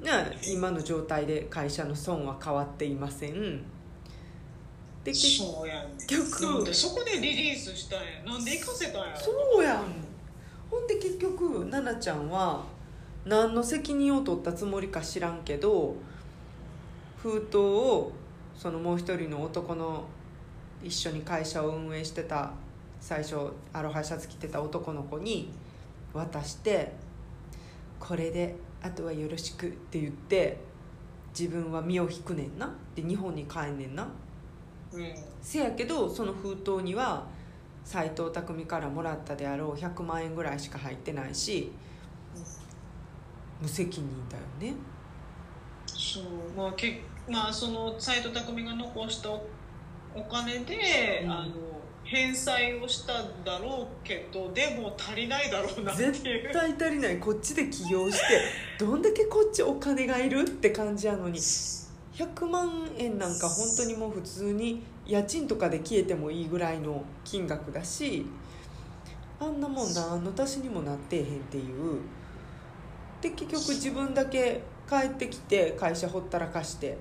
[0.01, 0.11] ね、
[0.51, 3.61] 今の状態で会社の損は変わっていません
[5.03, 5.97] で結そうやん。
[6.07, 8.05] 局そこでリリースしたんや。
[8.25, 9.19] なんで行かせたんやろ。
[9.19, 9.85] そうやん。
[10.69, 12.63] ほんで結局奈々ちゃんは
[13.25, 15.95] 何の責任を取ったつもりか知らんけど
[17.17, 18.11] 封筒を
[18.55, 20.05] そのもう一人の男の
[20.83, 22.51] 一緒に会社を運営してた
[22.99, 25.51] 最初アロハシャツ着てた男の子に
[26.13, 26.93] 渡して
[27.99, 30.57] 「これであとはよろしく」って言って
[31.37, 32.73] 自分は身を引くねんな。
[32.95, 34.03] で日本に帰んねんな。
[34.03, 34.09] うん
[35.41, 37.25] せやけどその封筒には
[37.83, 41.71] 斎藤工からもらったであろう100万円ぐらいしか入ってないし
[43.61, 44.77] 無責任だよね。
[45.85, 46.23] そう。
[46.57, 49.47] まあけまあその斎藤工が残したお
[50.15, 51.31] お金で、うん。
[51.31, 51.53] あの
[52.03, 53.13] 返済をした
[53.45, 56.13] だろうけどでも足りないだろうなっていう。
[56.13, 57.19] 絶対足りない。
[57.19, 58.41] こっちで起業して
[58.79, 61.39] どんだけこっちお金がいるって感じやのに
[62.13, 68.25] 100万円なんか本当にもう普通に家賃とかで消えてもいいぐらいの金額だし
[69.39, 72.01] あんなもん何の足しにもなってへんっていう。
[73.21, 76.97] で結局自分だけ帰ってきて会社ほったらかして。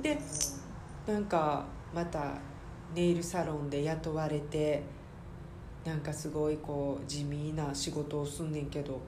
[0.00, 0.18] で
[1.06, 2.34] なんかまた
[2.94, 4.82] ネイルサロンで雇われて
[5.84, 9.00] なんかすごいこう地味な仕事をすんねんけど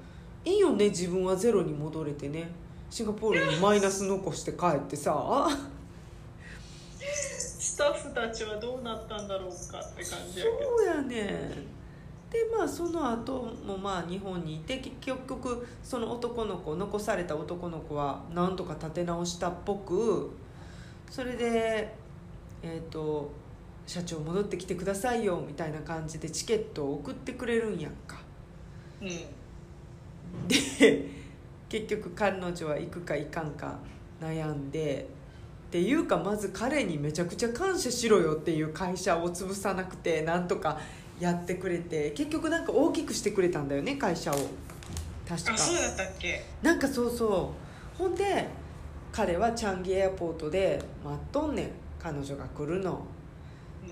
[0.44, 2.50] いいよね自分はゼロに戻れてね。
[2.94, 5.48] シンガポールにマイナス残して帰ってさ。
[7.00, 10.76] スタッフたちはどうなったんだろうかって感じやけど。
[10.78, 11.02] そうやね。
[11.02, 11.08] ん
[12.30, 20.30] でまあその後もまあ日本にいて結局その男の子残された男の子はなんとか立て直したっぽく
[21.10, 21.92] それで
[22.62, 23.32] えっ、と
[23.88, 28.18] 社長戻ってきてくださいよみたいな感じでチケットを送ってくれるんやんか。
[29.02, 29.08] うん。
[30.46, 31.23] で
[31.74, 33.78] 結局彼女は行くか行かんか
[34.20, 35.08] 悩んで
[35.66, 40.78] っていうかまず彼にめちゃくちゃ感謝しろよっていう会社を潰さなくてなんとか
[41.18, 44.34] やってくれて結局なんか大きくしてくれたんだよね会社を。
[45.28, 45.54] 確か。
[45.54, 46.44] あそうだったっけ？
[46.62, 47.52] なんかそうそ
[47.96, 47.98] う。
[47.98, 48.46] ほんで
[49.10, 52.92] 彼はチャンギエアポートで待っとんねん彼女が来るの。
[52.92, 53.90] う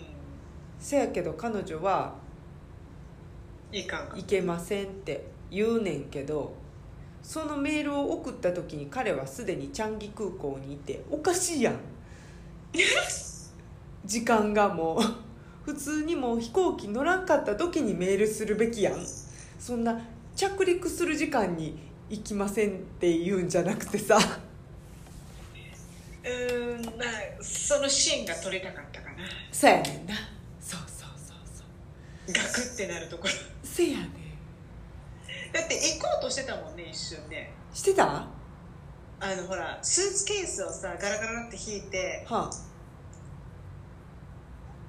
[0.79, 2.15] せやけど彼女は
[3.73, 6.62] んいけませんって言うねんけど
[7.23, 11.77] そのメールを送った時に彼はすでにチャンギ空港にいておかしいやん。
[14.05, 15.33] 時間がもう。
[15.65, 19.07] 普通にもう飛行機乗らんかった時にメールするべきやん。
[19.59, 20.01] そんな
[20.35, 21.79] 着陸する時間に
[22.11, 24.19] 行きませんって言うんじゃなくてさ。
[26.25, 29.19] うーんまあそのシーンが撮りたかったかな。
[29.53, 30.15] そうやねんな。
[30.61, 31.63] そうそうそうそ
[32.29, 32.33] う。
[32.33, 33.31] ガクってなるところ。
[33.63, 34.22] せやねん
[35.53, 37.53] だって行こうとしてたもんね一瞬ね。
[37.75, 38.07] してた？
[38.07, 38.29] は
[39.21, 42.51] あのほらスーツケースをさガラガラって引いてあ。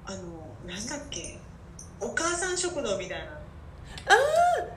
[0.06, 0.18] あの
[0.66, 1.38] なんだっけ？
[2.00, 3.24] お母さん食堂みたいな。
[3.24, 4.14] ああ
[4.62, 4.70] 行っ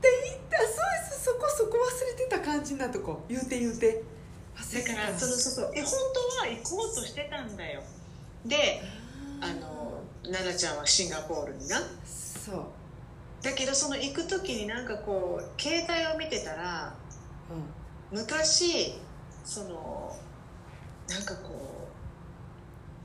[0.00, 0.58] た行った。
[0.58, 1.24] そうです。
[1.24, 3.24] そこそこ忘れてた感じなとこ。
[3.28, 4.02] 言うて言うて。
[4.56, 4.96] 忘れてた。
[4.96, 5.72] だからそのそうそう。
[5.74, 7.82] え本当は行こうとしてたんだよ。
[8.44, 8.82] で
[9.40, 11.78] あの奈々ちゃんはシンガポールにな。
[12.04, 12.64] そう
[13.42, 16.94] だけどその行く時になんかこう携帯を見てたら
[18.12, 18.94] う昔
[19.44, 20.16] その
[21.08, 21.88] なんかこ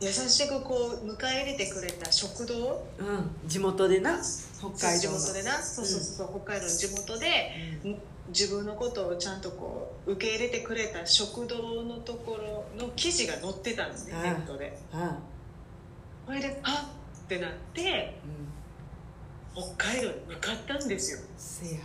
[0.01, 2.55] う優しくこう迎え入れてくれた食堂？
[2.55, 4.17] ん、うん、地元でな
[4.57, 5.19] 北海地道の。
[5.19, 5.61] 元でな。
[5.61, 7.53] そうそうそうそう、北海道の地元で
[7.85, 8.01] うん。
[8.29, 12.37] 自分のことをちゃんとこう受け入れてくれた食堂のとこ
[12.77, 14.77] ろの記事が載ってたんですねネットで。
[14.93, 15.17] あ
[16.25, 18.50] それであっってなってうん
[19.53, 21.19] 北海道に向かったんですよ。
[21.37, 21.81] せや。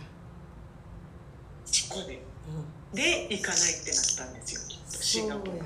[1.65, 2.21] 事故で。
[2.47, 2.95] うん。
[2.95, 4.61] で行かないってなったんですよ。
[4.69, 5.65] きっとシンガポール。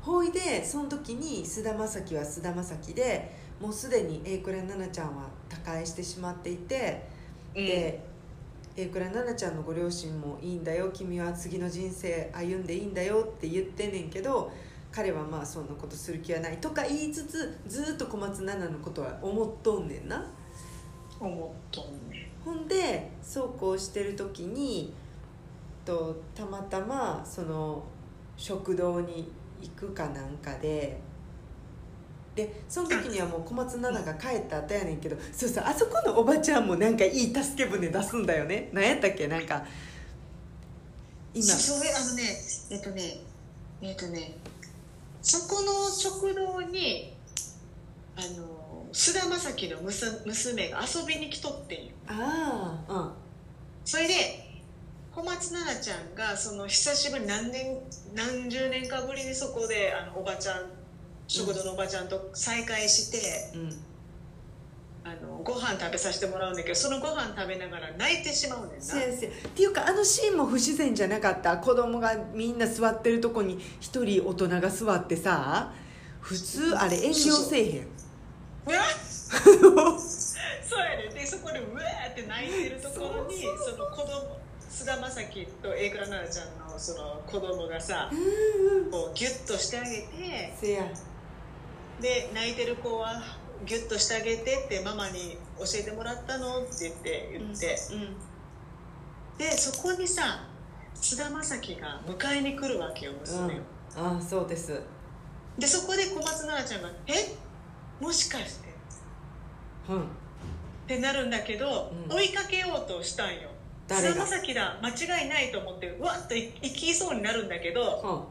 [0.00, 7.06] ほいでその時に菅田将暉は菅田将暉でもうすでに榮倉奈々ちゃんは他界してしまっていて、
[7.54, 8.02] で
[8.76, 14.50] 榮倉奈々ちゃんのご両親もいいんだよ君は次の人生歩んでいいんだよって言ってんねんけど
[14.90, 20.16] 彼はまあそんなことする気はないとか言いつつずっと小松菜奈のことは思っとんねんな。
[20.16, 20.24] うん
[21.24, 21.80] 思った
[22.44, 24.92] ほんでそうこうしてる時に
[25.84, 27.82] とたまたまその
[28.36, 29.30] 食堂に
[29.62, 30.98] 行くかなんかで
[32.34, 38.70] でその時にはもう小松菜奈が帰った後やねんけどそうそうあそこのおばちゃんもなんかいい助け舟出すんだよね。
[38.72, 39.28] 何やったっけ？
[39.28, 39.64] なんか
[41.32, 41.44] 今。
[41.44, 42.22] そそれあのね
[42.70, 43.18] えっとね
[43.80, 44.34] えっとね
[45.22, 47.14] そこの食堂に
[48.16, 48.53] あの
[48.94, 51.92] 菅田将暉の娘娘が遊びに来とってんよ。
[52.06, 53.12] ああ
[53.84, 54.14] それで
[55.12, 57.78] 小松菜奈ちゃんがその久しぶり何年
[58.14, 60.62] 何十年かぶりにそこであのおばちゃん
[61.26, 63.72] 食堂のおばちゃんと再会して、うんうん。
[65.06, 68.80] あのご飯食べさせてもらうんだけどそのご飯食べながら泣いてしまうねんな。
[68.80, 69.26] 先生。
[69.26, 71.58] っていうかあのシーンも不自然じゃなかった？
[71.58, 75.72] 子供がみんな座ってるとこに一人大人が座ってさ
[76.20, 77.86] 普通あれ遠慮せえへん
[79.34, 81.08] そうやね。
[81.12, 84.38] でそこでうわーって泣いてるところにその子供
[84.70, 88.90] 菅田将暉と榮倉奈々ちゃんのその子供がさうんうん。
[88.90, 90.54] こうギュッとしてあげて。
[90.60, 90.84] せや。
[92.00, 93.22] で泣いてる子は
[93.64, 98.16] ギュッとしてあげてってママに教えてもらったのって言って言って、うん
[99.38, 100.46] でそこにさ
[100.94, 103.56] 菅田将暉が迎えに来るわけよ娘を、
[103.96, 104.80] ああそうです。
[105.58, 107.34] でそこで小松菜奈ちゃんが「え？
[108.00, 108.68] もしかして?」
[109.88, 110.02] うん。
[110.02, 110.06] っ
[110.86, 112.16] てなるんだけど、うん。
[112.16, 113.48] 追いかけようとしたんよ。
[113.88, 114.78] 菅田将暉だ。
[114.82, 118.30] 間違いないと思ってうわっと行きそうになるんだけど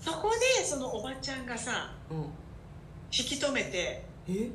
[0.00, 2.18] そこでそのおばちゃんがさうん。
[2.18, 2.24] うん
[3.10, 4.50] 引き止めてえ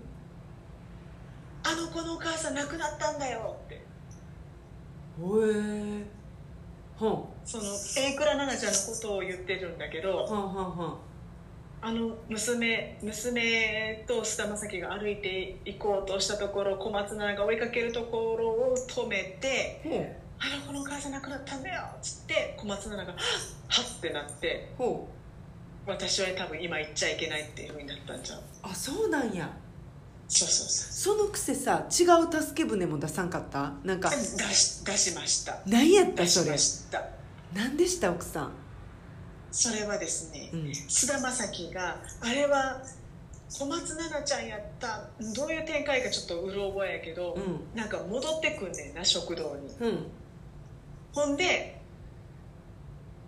[1.65, 3.83] 「あの子のお母さん亡くなったんだよ」って。
[5.19, 6.05] おえ
[6.95, 7.29] ほん。
[7.43, 10.97] その榮倉奈々ちゃんのことを言ってるんだけどはんはんはん
[11.85, 23.13] あの娘娘と菅田将暉が歩いて行こうとしたところ小松菜奈が追いかけるところを止めてほう「あの子のお母さん亡くなったんだよ」っつって小松菜奈が
[23.67, 25.09] 「はっ」ってなってほ
[25.85, 28.39] 私は多分今行っちゃいけないっていうふうになったんじゃん。
[28.39, 29.51] うあそうなんや。
[30.29, 33.73] そうそうそそのくせさ違う助け舟も出さんかった？
[33.83, 34.07] なんか。
[34.07, 34.17] う出
[34.53, 35.59] し出しました。
[35.65, 37.03] 何やった出しそれました。
[37.53, 38.51] 何でした奥さん？
[39.53, 40.73] それはですねうん。
[40.73, 42.81] 菅田将暉があれは
[43.49, 47.77] 小松菜奈ちゃんやったどういう展開かちょっとうろ覚えやけど、うん。
[47.77, 49.67] なんか戻ってくんねんな食堂に。
[49.79, 50.07] うん。
[51.13, 51.79] ほんで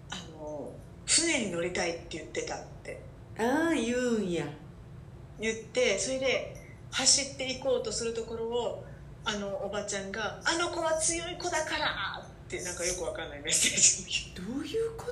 [0.09, 0.71] あの
[1.05, 2.99] 船に乗りたいって言ってたって。
[3.37, 4.45] ああ言うんや。
[5.39, 6.55] 言ってそれで
[6.91, 8.85] 走っていこうとするところを
[9.25, 15.05] あのおばちゃんが「あの子は強い子だから!」ってなんかよくわかんないメッセージをどういうこ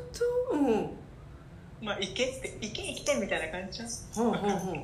[0.50, 0.56] と？
[0.56, 0.90] うん
[1.84, 4.80] まあ行けって行け行けみたいな感じじゃんほうほうほう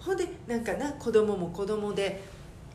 [0.00, 2.22] ほんでなんかな子供も子供で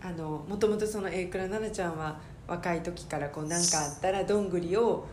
[0.02, 5.06] あのもともとその榮倉奈々ちゃんは若い時からこう何かあったらどんぐりを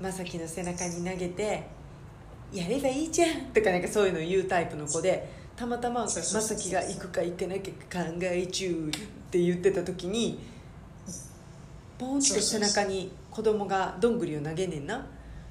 [0.00, 1.66] 正樹の背中に投げて
[2.52, 10.40] 「やればいいじゃん」とかなんかそういうのを言うタイプの子でたまたま正樹が行くか行かなきゃ考え中って言ってた時に
[11.98, 15.06] ポンって背中に子供がどんぐりを投げねんな。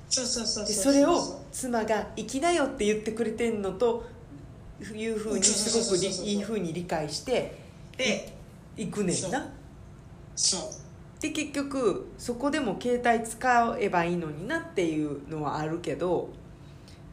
[0.09, 0.75] そうそうそうでう。
[0.75, 4.03] それを妻が「行きなよ」って言ってくれてんのと
[4.81, 7.55] いうふうにすごくいいふうに理解して
[7.95, 8.33] で
[8.75, 9.47] 行くねんな。
[10.35, 11.21] そう。
[11.21, 16.29] で結局そこでも携帯使えばいいのになっていうのはあるけど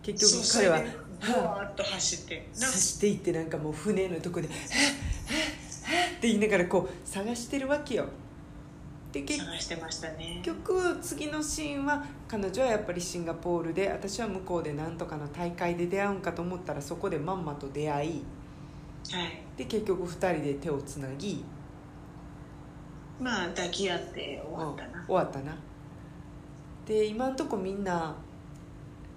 [0.02, 2.66] 結局彼はそれでブワーッと走ってな。
[2.66, 8.06] 走っていってなんかもう船のとこで「はっはっはっ」って言いながらこう探してるわけよ
[9.12, 10.40] で結探してましたね。
[10.42, 18.24] 局次のシーンは彼女はやっぱりシンガポールで私は向こうでなんとかの大会で出会うんかと思ったらそこでまんまと出会い
[19.10, 19.42] はい。
[19.56, 21.44] で結局2人で手をつなぎ。
[23.20, 25.56] まあ抱き合って終わったな、うん終わったな。
[26.86, 28.14] で今んとこみんな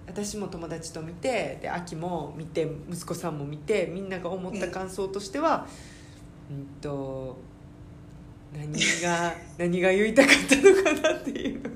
[0.06, 5.66] 私も友達と見てで秋も見て息子さんも見てみんなが思った感想としては、
[6.50, 7.36] うん、と
[8.52, 10.62] 何が何が言いたかったの
[11.00, 11.62] かなっていう。
[11.62, 11.70] ちょ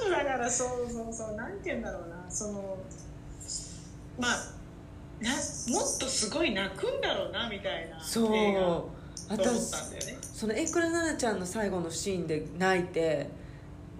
[0.00, 2.78] っとだからそうそうそうなんて言うんだろうなその
[4.18, 4.30] まあ
[5.20, 5.38] なもっ
[5.98, 8.30] とすごい泣くんだろうなみたいなそう。
[9.28, 9.42] 私ん
[9.92, 10.18] だよね。
[10.20, 13.28] そのエクラ奈々ちゃんの最後のシーンで泣いて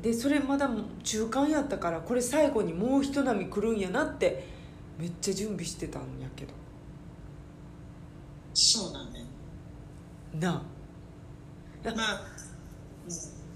[0.02, 0.68] でそれまだ
[1.04, 4.44] 中間やったからこれ最後にもう一波来るんやなって
[4.98, 6.54] めっちゃ準備してたんやけど。
[8.54, 9.19] そうなんだよ
[10.38, 10.62] なあ。
[11.84, 12.22] まあ、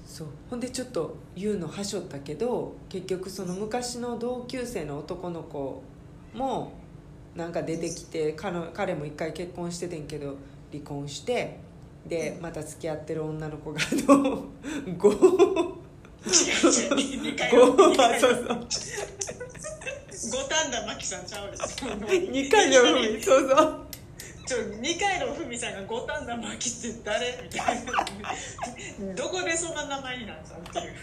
[0.04, 0.26] そう。
[0.50, 5.82] ほんでちょっと言うのはしょったけど結局その昔の同級生の男の子
[6.34, 6.72] も
[7.34, 10.36] なんか出てきて彼彼も一回結婚しててんけど
[10.72, 11.58] 離婚して
[12.06, 14.44] でまた付き合ってる女の子があの
[14.96, 18.94] ゴうん、違う違う2回ゴのはそうそう。
[20.30, 21.56] 五反田真紀さんちゃうで。
[21.56, 23.80] す二回の海そうそう
[24.46, 27.40] ちょ二階堂ふみさんが五反田真紀って誰？
[27.42, 29.14] みたいな。
[29.14, 30.94] どこでそんな名前になったっていう。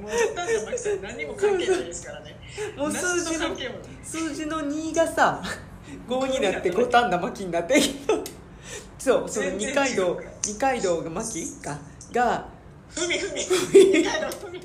[0.00, 2.36] もう五反田真紀さん何にも関係ないですからね。
[2.76, 3.56] もう数字の
[4.02, 5.42] 数字の2がさ
[6.08, 7.80] 5になって五反田巻きになって
[8.98, 11.78] そうその二階堂二階堂が巻きか。
[12.12, 12.46] が
[12.90, 13.40] ふみふみ。
[13.40, 14.58] 二階堂ふみ。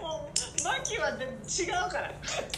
[0.00, 2.12] もう真紀はで違うから。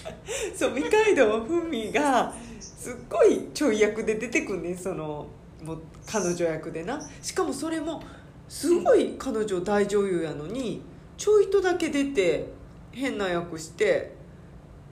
[0.54, 2.34] そう二階堂ふみが
[2.82, 5.28] すっごいちょい役で出てくんねその
[5.62, 7.00] もう彼女役でな。
[7.22, 8.02] しかもそれも
[8.48, 10.82] すごい彼女大女優やのに
[11.16, 12.48] ちょいとだけ出て
[12.90, 14.16] 変な役して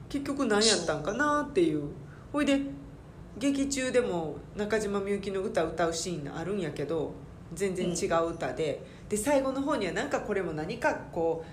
[0.09, 1.83] 結局何やったんかなっていう。
[2.33, 2.61] ほいで
[3.37, 7.13] 劇中でも中島みゆきの歌歌うシーンあるんやけど
[7.53, 11.45] 全然違う歌で、で最後の方にはなんかこれも何かこ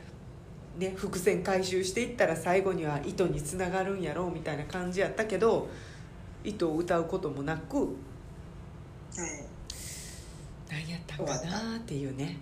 [0.78, 5.68] うね伏線回収していったら最後には糸につながるんやろうみたいな感じやったけど
[6.48, 7.88] 糸を歌うこともなくはい。
[10.70, 12.38] 何やったんかなっていうね。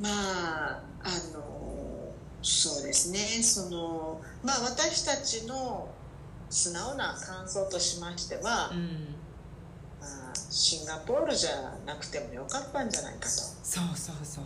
[0.00, 2.12] まああの
[2.42, 3.18] そうですね。
[3.42, 5.88] そのまあ私たちの
[6.50, 9.14] 素直な感想としましては、うん。
[10.00, 13.28] まあ、シンガポールじゃなくてもよかったんじゃないかと。
[13.28, 14.44] そうそうそう。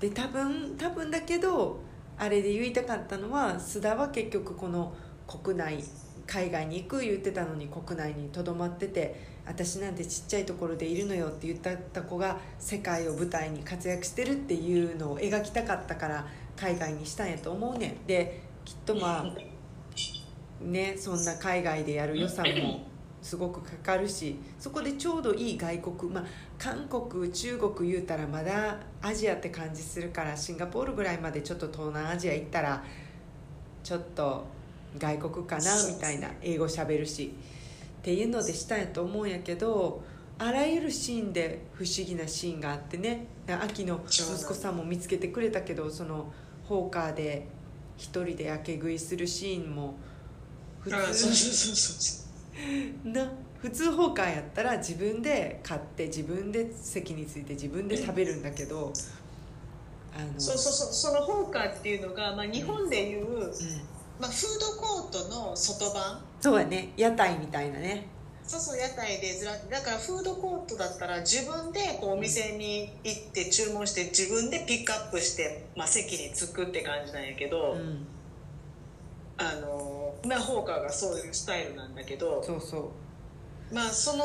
[0.00, 1.80] で多分多分だけど
[2.16, 4.92] あれで言いたかったのは須田は結局この
[5.26, 5.84] 国内
[6.28, 18.06] 海外に行く言ってたのに国内にとどまってて私なんてちっちゃいところでいるのよって言った子が世界を舞台に活躍してるっていうのを描きたかったから海外にしたんやと思うねん。
[18.06, 22.82] できっとまあねそんな海外でやる予算も
[23.22, 26.24] すごくかかるしそこでちょうどいい外国まあ
[26.58, 32.84] 韓国中国言うたらまだアジアって感じするからシンガポールぐらいまでちょっと東南アジア行ったら
[33.82, 34.57] ちょっと
[34.96, 37.34] 外国かなみたいな英語しゃべるし
[37.98, 40.02] っていうのでしたんやと思うんやけど
[40.38, 43.26] あらゆるシーンで不思議なシーンがあってね。
[43.60, 46.30] 秋の息子さんも見つけてくれたけどその
[46.68, 47.48] ホーカーで
[47.96, 49.94] 一人でやけ食いするシーンも
[50.80, 50.96] 普通
[53.60, 58.92] 普通ホーカーやったら自分で買って自分で席について自分で食べるんだけど
[60.16, 60.92] あのそうそうそう。
[60.92, 63.52] そのホーカーっていうのが、まあ、日本でいう、うん
[64.20, 66.20] まあ、フードコートの外版。
[66.40, 66.92] そうやね。
[66.96, 68.06] 屋台みたいなね。
[68.48, 78.06] そうそう屋台でずらだからフードコートだったら自分でこうお店に行って注文して自分でピックアップして、まあ、席に着くって感じなんやけど、うん。
[79.36, 82.90] あのまあホーカーがそういうスタイルなんだけどそうそ
[83.70, 83.74] う。
[83.74, 84.24] まあその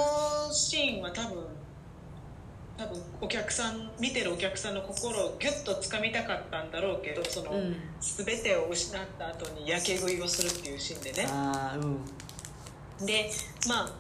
[0.52, 1.44] シーンは多分
[2.78, 7.76] 多分お客さん見てるお客さんの心をギュッとつかみたかったんだろうけどその、うん。
[8.02, 11.28] 全てを失った後にやけ食いをするっていうシーンでね。
[13.00, 13.06] うん。
[13.06, 13.30] で
[13.68, 13.92] まあうんっ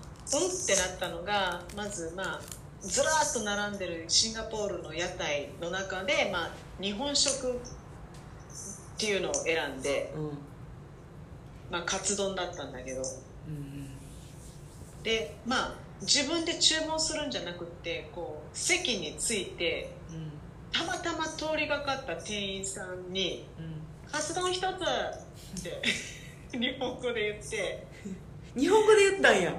[0.65, 2.41] てなったのがまずまあ
[2.81, 6.51] ずらーっと並んでるシンガポールの屋台の中で、まあ、
[6.81, 7.55] 日本食っ
[8.97, 10.37] ていうのを選んで、うん。
[11.71, 13.01] まあ、カツ丼だったんだけど。
[13.47, 13.89] うん。
[15.03, 20.31] でまあ自分で注文するんじゃなくってこう席に着いてうん
[20.71, 23.81] たまたま通りがかった店員さんにうん
[24.11, 24.63] 「カツ丼一つ!」
[25.59, 25.81] って
[26.57, 27.85] 日本語で言って。
[28.55, 29.51] 日本語で言ったんや。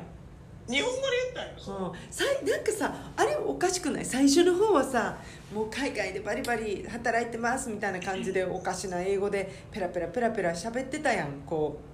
[0.69, 1.03] 日本語で
[1.35, 1.91] 言ったよ。
[1.91, 2.13] うん。
[2.13, 4.05] さいなんかさあれおかしくない？
[4.05, 5.19] 最初の方はさ
[5.53, 11.94] もう海外でバリバリ働いてますみたいな感じでおかしな英語でペラペラペラペラ喋ってたやんこう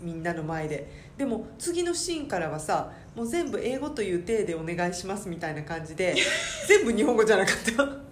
[0.00, 0.86] みんなの前で。
[1.16, 6.14] でも次のシーンからはさもう全部英語という体でお願いしますみたいな感じで
[6.68, 8.06] 全部日本語じゃなかった？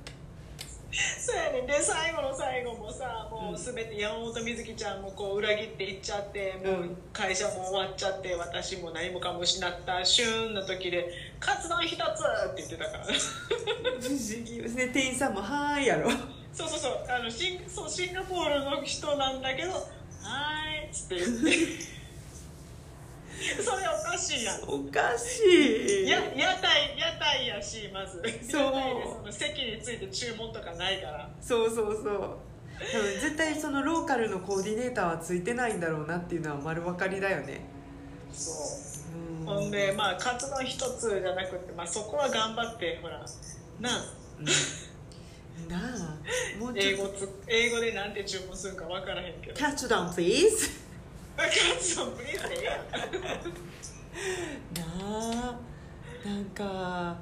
[1.20, 1.66] そうやねん。
[1.66, 11.10] で最後の最後もさもう全て山本美月ちゃんもこう裏切っていっちゃってもううん会社も終わっちゃって私も何もかも失った旬の時で
[11.40, 13.04] 「カツ丼一つ!」って言ってたから。
[13.04, 13.14] 不思
[14.44, 14.88] 議ですね。
[14.94, 16.08] 店員さんも「はーい」やろ。
[16.54, 17.04] そうそうそう。
[17.08, 19.72] あのシンそうシンガポールの人なんだけど
[20.24, 21.94] 「はーい」っつって言って
[23.62, 24.62] それおかしいやん。
[24.62, 26.08] おかしい。
[26.08, 28.22] や屋台屋台やしまず。
[28.48, 28.62] そう。
[28.62, 31.28] 屋台でその席について注文とかないから。
[31.40, 32.38] そうそうそう。
[32.92, 37.60] 多分絶対そのローカルのコーディネーターはついてないんだろうなっていうのは丸分かりだよね。
[38.32, 39.40] そう。
[39.40, 39.46] うん。
[39.46, 43.18] ほんでまあカツ丼一つじゃなくて、まあ、そこは頑張ってほら
[43.80, 44.04] なあ。
[44.40, 44.46] うん
[45.68, 50.84] なあもう英語つ英語でなんて注文するか分からへんけど「キャッチダウン please.
[51.36, 51.42] カ
[51.80, 52.78] ツ丼プリーズでええやん」
[54.78, 55.58] なあ
[56.24, 57.16] なんか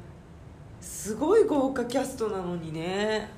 [0.81, 3.31] すごい豪華キャストなのにね。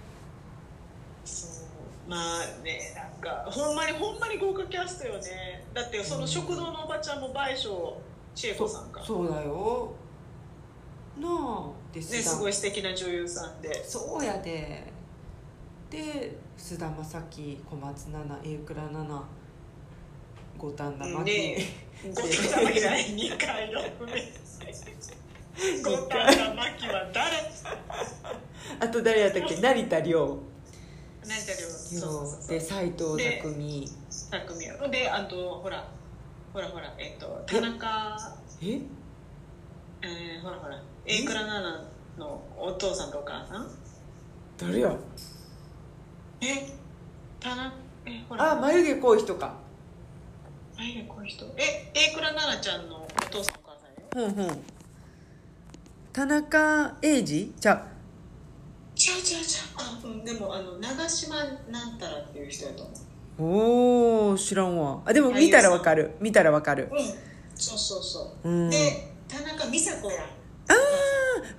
[1.25, 1.63] そ
[2.07, 2.11] う。
[2.11, 5.65] まあねなんかほんまにほんまに豪華キャストよね。
[5.73, 7.97] だってその食堂のおばちゃんも倍賞
[8.35, 9.93] 千恵子さんか、ね、そうだよ
[11.21, 13.85] なあですすごい素敵な女優さんで。
[13.85, 14.93] そうやで。
[15.91, 19.29] で菅田将暉小松菜奈榮倉奈々
[20.59, 21.57] 五反田真ね
[22.03, 23.91] 希五反田真希じゃない2回の上
[25.83, 27.31] 五反田真希は誰？
[28.81, 29.57] あと誰やったっけ？
[29.57, 30.39] 成田凌。
[31.23, 32.49] 成田凌。
[32.49, 33.89] で斎藤で匠
[34.31, 35.87] 匠よであとほら
[36.53, 38.81] ほらほらえっと田中え？
[40.05, 40.83] えー、ほらほら。
[41.07, 41.85] 榮倉奈々
[42.19, 43.67] のお父さんとお母さん？
[44.59, 44.95] 誰や？
[46.43, 46.69] え
[47.41, 47.73] 田中
[48.05, 48.53] えほら。
[48.53, 49.55] あ眉毛濃い人か。
[50.77, 51.47] 何この人？
[51.57, 54.59] え榮倉奈々ちゃんのお父さんお母さんよふんふん。
[56.13, 57.55] 田中英二？
[57.59, 57.87] じゃ
[58.97, 59.47] 違う違う違う。
[59.77, 61.37] あうんでもあの長島
[61.71, 62.97] なんたらっていう人やと思う。
[63.37, 65.01] おお知らんわ。
[65.07, 66.13] あでも見たらわかる。
[66.21, 66.91] 見たらわかる。
[66.93, 66.99] うん。
[67.57, 68.71] そうそうそう、うん。
[68.71, 70.25] で田中美佐子や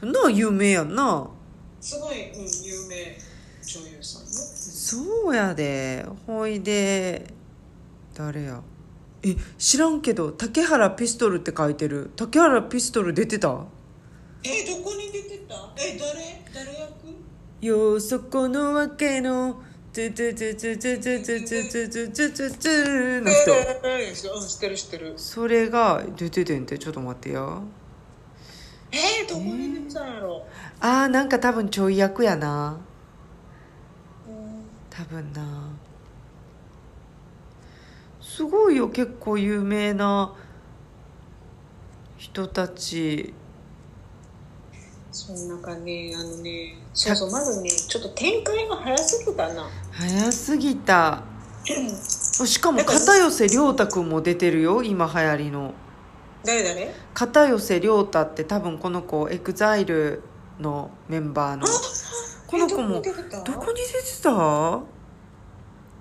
[0.02, 1.28] あなあ有名やんな。
[1.82, 2.96] すごい、うん、有名
[3.62, 4.28] 女優さんよ。
[4.30, 6.06] そうやで。
[6.26, 7.34] ほいで
[8.14, 8.62] 誰や。
[9.24, 12.12] え知らんけど竹原ピストルって書いてる。
[12.16, 13.66] 竹原ピストル出てた？
[14.44, 15.56] えどこに出てた？
[15.78, 16.44] え誰？
[16.54, 16.92] 誰役？
[17.62, 19.64] よそこのわけの
[19.96, 27.64] ツゥツゥツゥツゥツゥツゥツゥツゥツゥツゥツゥツゥツゥの人、知ってる知ってるそれが出ててんてちょっと待ってよ
[28.92, 30.46] えー、どこに出てたんやろ、
[30.82, 32.78] あーなんか多分ちょい役やな
[34.28, 35.70] うん多分な
[38.20, 40.36] すごいよ結構有名な
[42.18, 43.34] 人たち
[45.16, 46.76] そんなかねあのね。
[46.94, 49.70] そうそうまずねちょっと展開が早すぎたな。
[49.92, 51.24] 早すぎた。
[51.66, 55.74] しかも片寄涼太君も出てるよ今流行りの。
[56.44, 56.94] 誰誰？
[57.14, 60.22] 片寄涼太って多分この子 EXILE
[60.60, 61.66] のメンバーの。
[62.46, 63.12] この子もえ
[63.44, 64.82] どこに出てた？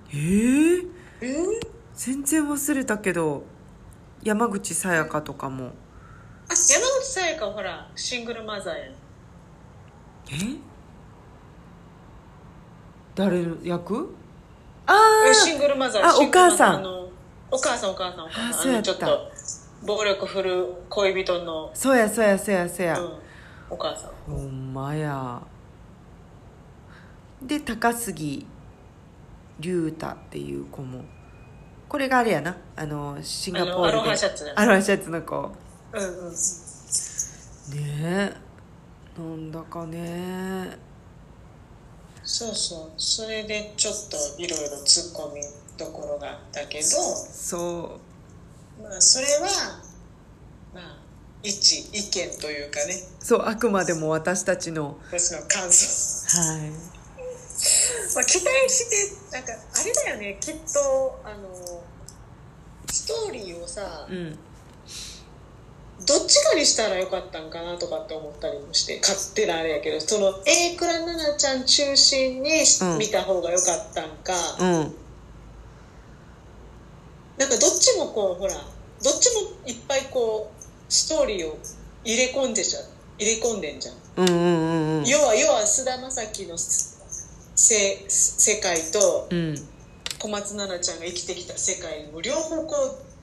[0.09, 0.89] えー、
[1.21, 1.45] えー？
[1.95, 3.43] 全然忘れたけど
[4.21, 5.71] 山口紗弥加とかも。
[6.47, 8.93] あ山口紗弥加はほらシングルマザーやん
[10.31, 10.35] え？
[13.15, 14.15] 誰の役？
[14.87, 16.85] あえあシングルマザーあお母さん。
[17.51, 18.91] お母さんお母さんお母あさそうやった。
[18.91, 19.31] ちょっと
[19.85, 23.19] 暴力振る恋人の、そうやそうやそうやそうや、うん、
[23.69, 24.11] お母さん。
[24.25, 25.41] ほんまや。
[27.41, 28.45] で高杉
[29.59, 31.03] 龍太っていう子も。
[31.87, 32.57] これがあれやな。
[32.75, 33.97] あのシンガポールで。
[33.99, 35.51] あのアロハシャツアロハシャツの子。
[35.93, 36.31] うんうん。
[36.31, 36.35] ね
[38.01, 38.33] え
[39.17, 40.77] なんだかね。
[42.23, 42.91] そうそう。
[42.97, 45.41] それでちょっといろいろ突っ込み
[45.77, 47.99] どころがあったけどそ
[48.81, 49.81] まあそれは
[50.73, 50.97] まあ
[51.43, 52.95] 一意見というかね。
[53.21, 56.37] うそうあくまでも私たちの私の感想。
[56.37, 56.69] はい。
[58.15, 58.89] まあ期待し
[59.31, 60.37] てなんかあれだよね。
[60.41, 61.83] きっとあの
[62.91, 64.37] ストーリーをさうん
[66.05, 72.51] どっちかにしたらよかったんかなとかって思ったりもして勝手なあれやけどその A 倉奈々ちゃん中心に
[72.81, 74.95] うん見た方がよかったんか、うん。
[77.37, 81.57] なんかどっちもこうほらどっちもいっぱいこうストーリーを
[82.03, 82.83] 入れ込んでじゃん
[83.17, 85.05] 入れ込んでんじゃん、うんうんうんうん。
[85.05, 89.55] 要は要は菅田将暉のせ世界とうん。
[90.17, 93.14] 小松菜奈ちゃんが生きてきた世界も両方こう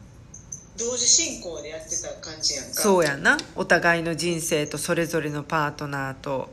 [0.83, 2.75] 同時進行でやってた感じやんか。
[2.75, 3.39] そうやな。
[3.55, 6.51] お互いの人生とそれぞれのパートナーと。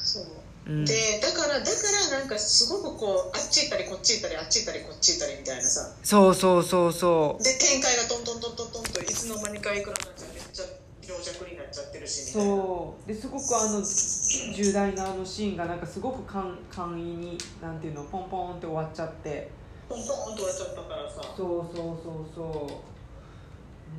[0.00, 0.24] そう。
[0.66, 0.84] うん。
[0.84, 1.70] でだからだか
[2.12, 5.92] らなんかすごくこうあっち行ったりこっち行ったりあっち行ったりこっち行ったりみたいなさ。
[6.02, 10.64] そうそうそうそで展開がトントントントントンといつの間にかいくらになっちゃうめっちゃ
[11.06, 13.08] 病弱になっちゃってるしそう。
[13.08, 19.50] ですごくあの重大なあのシーンがなんかすごく簡簡易になんていうのポンポンって終わっちゃって。
[19.86, 21.34] ポンポンと終わっちゃったからさ。
[21.36, 22.93] そうそうそうそう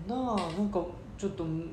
[0.08, 0.84] なあなんか
[1.18, 1.72] ちょっとうん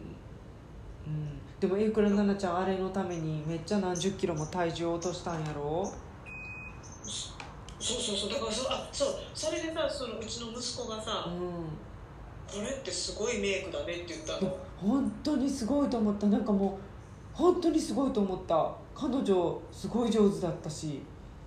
[1.60, 5.92] でも榮倉奈々ちゃんあれのためにめっちゃ何十キロも体重を落としたんやろ？
[7.04, 11.30] そうそうそうだからそあそうそれでさそのうちの息子がさう
[12.52, 14.56] 「これってすごいメイクだね」って言ったの。
[14.76, 16.26] 本当にすごいと思った。
[16.26, 16.78] なんかも
[17.34, 18.72] う本当にすごいと思った。
[18.94, 21.00] 彼女すごい上手だったし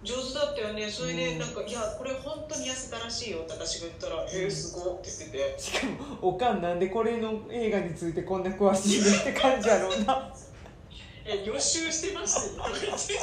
[0.05, 0.89] 上手だったよね。
[0.89, 1.17] それうん。
[1.17, 5.61] でなんか「いやこれ本当に痩せたらしいよ」って私が言ったら「へえすごっ」って言ってて。
[5.61, 10.33] しかもおかんなんでこれの映画についてこんな詳しいねって感じやろうな
[11.25, 13.13] 「え予習してましたよ」とか言って。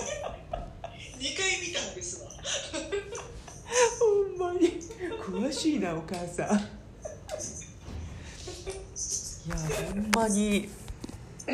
[1.23, 2.31] 2回見たんですわ。
[4.01, 4.81] ほんまに。
[5.23, 6.83] 詳しいなお母さん。
[9.45, 10.69] いやほんまに
[11.49, 11.51] あ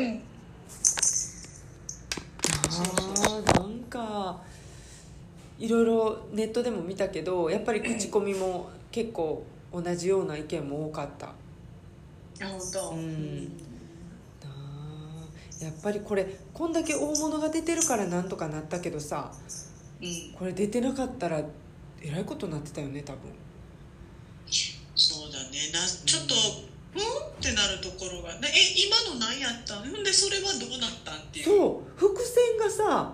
[2.71, 4.41] ーなんか
[5.59, 9.43] いろいろネットでも見たけどやっぱり口コミも結構
[9.73, 11.27] 同じような意見も多かった。
[11.27, 11.33] あ
[12.47, 12.89] 本当。
[12.91, 13.51] うん。
[15.61, 19.31] やっぱりこれこんだけ大物が出てるからなんとかなったけどさ
[20.01, 20.33] うん。
[20.39, 21.41] これ出てなかったら
[22.01, 23.19] えらいことになってたよね多分。
[24.95, 25.71] そうだね。
[25.73, 26.33] なちょっと
[26.95, 27.01] うん。
[27.01, 28.57] ってなるところがねえ
[28.87, 29.81] 今の何やった？
[29.81, 31.45] んでそれはどうなったんっていう。
[31.45, 31.99] そう。
[31.99, 33.13] 伏線がさ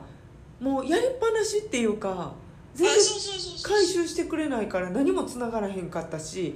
[0.66, 2.34] もうやりっぱなしっていうか
[2.74, 2.95] 全然
[3.61, 6.55] 回収してくれないから何も繋がらへんかったし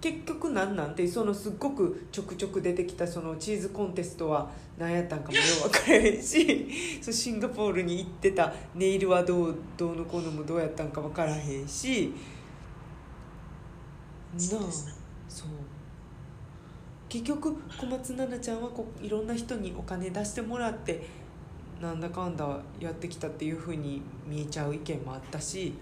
[0.00, 0.94] 結局なんなん？
[0.94, 6.68] てそのすっごくちょくちょく出てきたそのチーズコンテストは何やったんかもよう分からへんし
[7.02, 12.12] そうシンガポールに行ってたネイルはどうどうのこうのもどうやったんか分からへんし。
[14.34, 14.60] なあ
[15.28, 15.48] そう。
[17.08, 21.02] 結局小松菜奈ちゃんはこういろんな人にお金出してもらって
[21.82, 25.74] なんだかんだやってきたっていうふうに見えちゃう意見もあったし。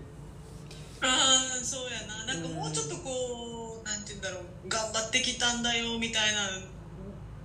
[1.02, 2.24] ああそうやな。
[2.24, 4.42] なんかもうちょっとこう、なんて言うんだろう。
[4.66, 6.66] 頑張ってきたんだよみたいなの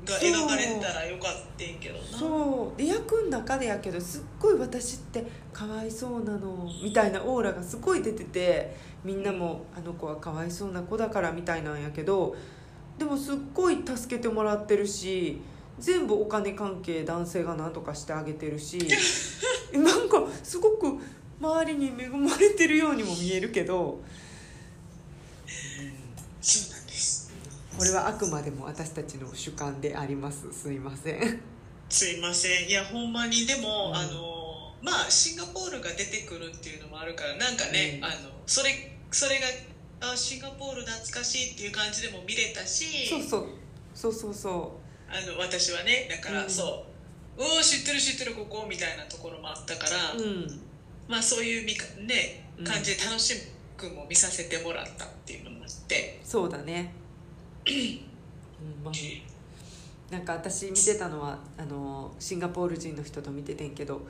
[0.06, 2.18] が描かれてたらよかったんけどな。
[2.18, 2.78] そう。
[2.78, 12.36] で役の中でやけどすっごい私ってかわいそうなのみたいなオーラがすごい出ててみんなもあの子はかわいそうな子だからみたいなんやけど
[12.98, 15.42] でもすっごい助けてもらってるし
[15.80, 18.80] 全部お金関係男性が何とかしてあげてるし
[19.74, 21.00] なんかすごく
[21.40, 24.00] 周りに恵まれてるようにも見えるけど
[26.42, 26.86] そうなん。
[26.88, 27.32] です
[27.78, 30.46] これはあくまでも私たちの主観であります。
[30.54, 31.42] すいません。
[31.90, 32.70] すいません。
[32.70, 33.96] いやほんまにでも、うん。
[33.96, 38.06] あのまあシンガポールが出てくるっていうのもあるからなんかね、うん。
[38.06, 38.16] あの
[38.48, 39.40] それそれ
[40.00, 43.50] があシンガポール懐かしいっていう感じでも見れたしそうそう。
[43.94, 44.80] そうそうそ
[45.10, 46.50] あの私はねだから、うん。
[46.50, 46.86] そ
[47.38, 50.62] う「おお知ってる知ってるここ」みたいなところもあったから、ううん。
[51.08, 52.66] まあそういう見かねうん。
[52.66, 53.36] 感じで楽し
[53.78, 56.94] くも見させてもらったっていうのもあって、そうだね。
[57.68, 58.94] うんまあ
[60.12, 64.02] なんか私見てたのはあのシンガポール人の人と見ててんけど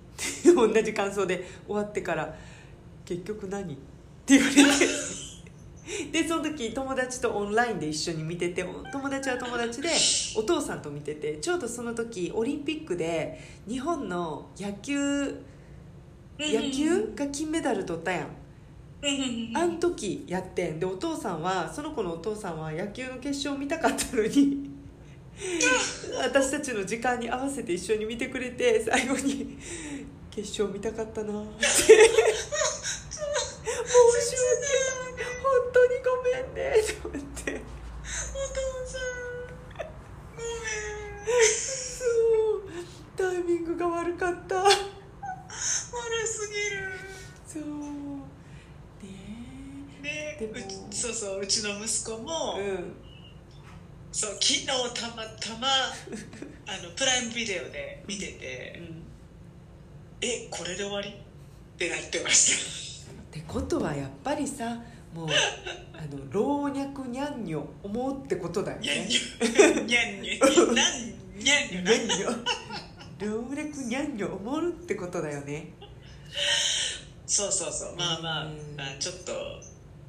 [0.44, 2.34] 同じ感想で終わってから
[3.04, 3.76] 「結局何?」っ
[4.24, 4.62] て言われて
[6.10, 9.90] でその時友達とオンラインで一緒に見てて友達は友達で
[10.36, 15.42] お父さんと見ててちょうどその時オリンピックで日本の野球
[16.38, 18.26] 野球が金メダル取ったやん。
[19.54, 20.78] あん時やってん。
[20.78, 24.70] でお父さんはその子のお父さんは野球の決勝見たかったのに
[26.22, 29.58] 私たちの時間に合わせて一緒に見てくれて最後に
[30.30, 31.62] 「決勝見たかったな」って。
[33.62, 35.11] 申し訳ない本
[35.72, 37.52] 当にごめんねと思って。
[37.52, 38.54] お父
[38.86, 39.82] さん
[41.26, 42.04] ごそ
[42.56, 42.62] う
[43.16, 44.56] タイミングが悪かった。
[44.56, 44.72] めん悪
[46.26, 46.92] すぎる。
[47.46, 47.62] そう。
[49.02, 49.10] ね。
[50.02, 52.94] ねでもうちそうそううちの息子も、えうん。
[54.12, 54.74] そう昨日た
[55.16, 55.68] またま
[56.68, 59.02] あのプライムビデオで見ててうん
[60.20, 61.12] 「えこれで終わり?」っ
[61.78, 64.82] てなってましってことはやっぱりさ
[65.14, 65.28] もう
[65.92, 72.28] あの老若にゃんにょ思うってことだよたにゃんねにょにゃんにょなんにゃんにょなにゃんにょ
[73.20, 75.72] 老若にゃんにょ思うってことだよね
[77.26, 79.32] そうそうそうまあまあ、うんまあちょっと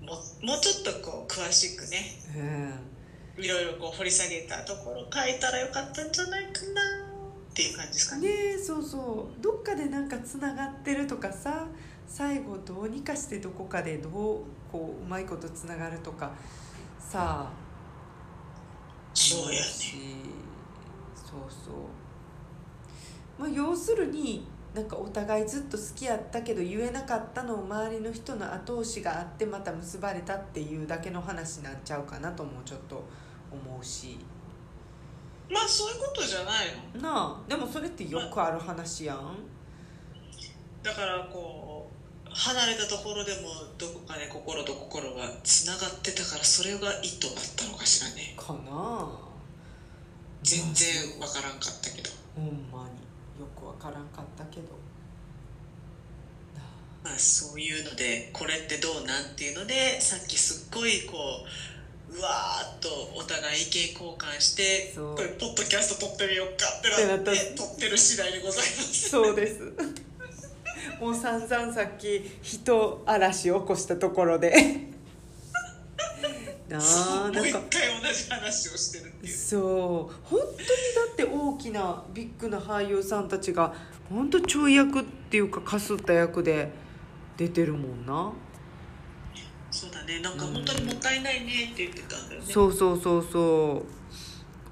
[0.06, 1.98] ももうちょっとこう詳しくね
[2.36, 6.82] うんいろいろこう掘り下げたところ書いたらよかったんじゃないかな
[7.52, 11.68] っていう感じですかねねそうそうどっかでなんかつながってるとかさ
[12.08, 14.42] 最後どうにかしてどこかでどう
[14.74, 16.32] こううまいことつながるとか
[16.98, 17.52] さあ
[19.14, 19.68] そうやね。
[19.68, 19.98] し
[21.14, 21.74] そうそう。
[23.38, 33.04] まあ要するになんかお互いずっと好きやったけど言えなかったのを周りの人の後押しがあってまた結ばれたっていうだけの話になっちゃうかなともちょっと
[33.52, 34.18] 思うし。
[35.52, 37.02] まあそういうことじゃないの。
[37.02, 39.38] なあでもそれってよくある話やん。
[40.82, 41.73] だからこう
[42.34, 48.34] 離れたところでもどこかで心と心がつながってたからそれが意図だったのかしらね。
[48.38, 49.08] かな
[50.42, 52.10] 全然わからんかったけど。
[52.36, 53.00] ほんまに
[53.40, 54.84] よくわからんかったけど。
[57.04, 61.18] まあそういうのでこれってどうなんっていうのでさっきすっごいこ
[62.10, 69.10] ううわーっとお互い意見交換してこれポッドキャスト撮ってみようかってなって撮ってる次第でございます。
[69.10, 69.74] そうです
[71.00, 74.54] もう散々さっき人嵐を起こしたところで。
[76.70, 77.66] なあもうん一なか。
[77.70, 79.34] 回同じ話をしてるっていう。
[79.34, 80.16] そう。
[80.24, 83.74] 本当にだって大きなビッグな俳優さんたちが
[84.10, 86.72] 本当ちょい役っていうかかすった役で
[87.38, 88.32] 出てるもんな。
[89.70, 90.20] そうだね。
[90.20, 92.48] なんか本当にもったいないねって言ってたんだよね。
[92.52, 93.40] そうそうそうそ
[93.86, 94.04] う。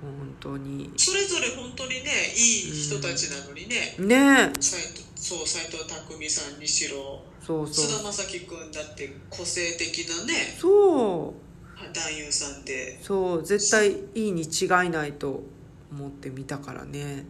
[0.01, 0.91] 本当に。
[0.97, 3.95] それぞれ本当にねいい人たちなのにね。
[3.99, 4.51] ね。
[4.57, 5.86] え斎藤そう斎藤工
[6.30, 7.24] さんにしろ。
[7.39, 7.86] そうそう。
[7.86, 10.34] 菅田将暉君だって個性的なね。
[10.57, 11.93] そう。
[11.93, 12.99] 男優さんで。
[13.03, 15.43] そう絶対いいに違いないと
[15.91, 17.24] 思って見たからね。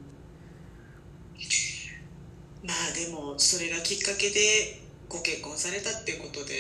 [2.63, 6.53] まあでもそれがきっかけでご結婚されたっていうことで。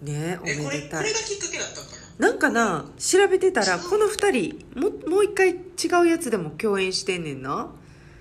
[0.00, 2.28] ねおめえこれこでたいれがきっかけだったのかな？
[2.28, 7.70] なんかな調べてたらこの2人ももう一回違うやつでも共演してんねんな。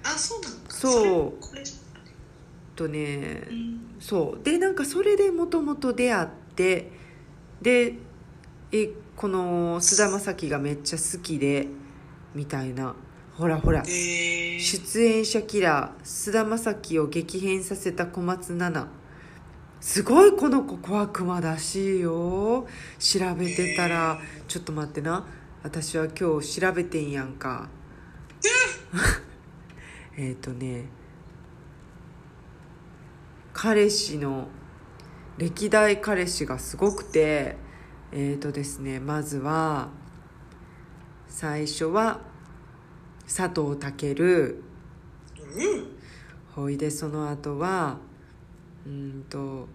[0.03, 0.75] あそうなのか。
[0.75, 1.03] そう。
[1.05, 1.63] れこれ
[2.75, 3.95] とねうん。
[3.99, 4.43] そう。
[4.43, 6.91] でなんかそれでもともと出会って
[7.61, 7.95] で
[8.71, 11.67] えこの菅田将暉がめっちゃ好きで
[12.33, 12.95] みたいな。
[13.37, 13.81] ほらほら。
[13.81, 18.87] えー、出演者キラー菅田将暉を激変させた小松菜奈。
[19.79, 22.67] すごいこの子小悪魔らしいよ。
[22.99, 25.25] 調べてたらちょっと待ってな。
[25.63, 27.69] 私は今日調べてんやんか。
[30.17, 30.85] えっ とね
[33.61, 34.47] 彼氏の
[35.37, 37.57] 歴代彼氏がすごくて
[38.11, 39.89] えっ、とですねまずは
[41.27, 42.21] 最初は
[43.27, 44.57] 佐藤健うん。
[46.55, 47.99] ほいでその後は
[48.87, 49.67] うんと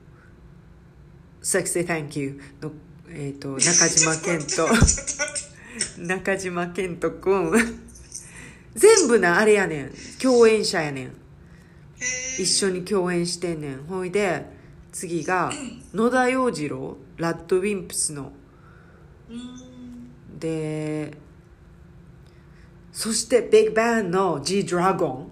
[1.40, 2.72] 「Sexy Thank You の」
[3.08, 4.66] えっ、と中島健人。
[6.04, 7.52] 中島健人くん
[8.74, 9.92] 全部なあれやねん。
[10.20, 11.25] 共演者やねん
[12.38, 13.84] 一緒に共演してんねん。
[13.84, 14.46] ほいで
[14.92, 15.52] 次が
[15.92, 18.32] 野田洋次郎ラッドウィンプスの。
[20.38, 21.16] で
[22.92, 25.30] そしてビッグバンの G ドラゴン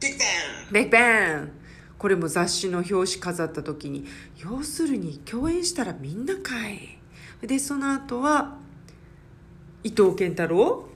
[0.00, 0.24] ビッグバ
[0.70, 1.52] ンビッグバン
[1.98, 4.04] これも雑誌の表紙飾った時に
[4.38, 6.98] 要するに共演したらみんなかい。
[7.40, 8.58] でその後は
[9.82, 10.88] 伊藤健太郎？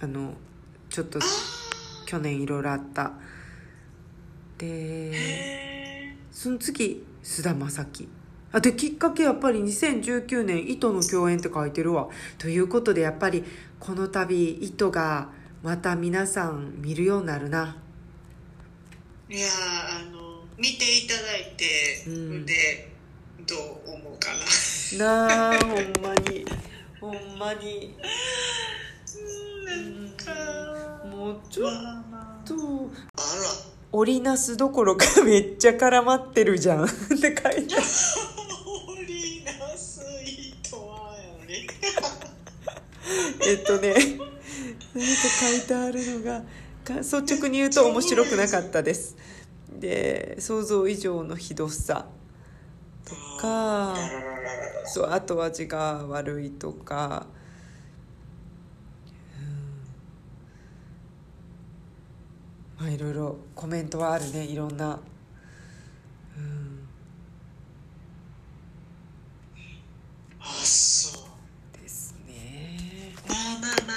[0.00, 0.34] あの
[0.88, 1.20] ちょっと
[2.06, 3.12] 去年いろいろあった
[4.60, 8.08] でへその次菅田将暉。
[8.52, 12.08] あできっかけやっぱり2019年糸の共演って書いてるわ。
[12.36, 13.44] ということでやっぱり
[13.78, 15.30] この度糸が
[15.62, 17.76] また皆さん見るようになるな。
[19.28, 22.44] ーいやーあの見ていただいて、うん。
[22.46, 22.92] で
[23.46, 23.54] ど
[23.86, 24.28] う思うか
[24.98, 25.28] な。
[25.28, 25.70] なあほん
[26.02, 26.44] まに。
[27.00, 27.96] ほんまに。
[29.64, 31.06] なんか。
[31.06, 31.72] もうちょっ
[32.44, 32.90] と。
[33.16, 36.84] あ織りなすどころかめっちゃ絡まってるじゃん。
[36.84, 37.56] って書いてある。
[37.56, 37.64] ら
[38.88, 41.66] 織りなす糸はやね。
[43.46, 43.94] えっとね
[44.94, 46.42] 何か書いてあるのが
[46.84, 49.16] か率直に言うと面白くなかったです。
[49.72, 52.06] で想像以上のひどさ。
[53.04, 53.96] とか
[54.84, 57.26] そう後味が悪いとか、
[62.69, 64.98] うん、まあいろいろコメントはあるねいろんな、
[66.36, 66.88] うん、
[70.40, 71.82] あそう。
[71.82, 73.96] ですね、まあまあまあ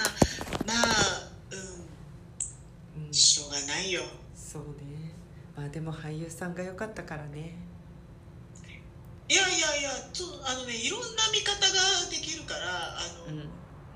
[0.67, 1.31] まあ
[2.97, 3.05] うん。
[3.07, 4.01] うん、しょうがないよ。
[4.36, 5.13] そうね。
[5.55, 7.55] まあでも俳優さんが良かったからね。
[9.29, 12.99] いやいやいやちょあのねいろんな見方ができるからあ
[13.31, 13.49] の、うん。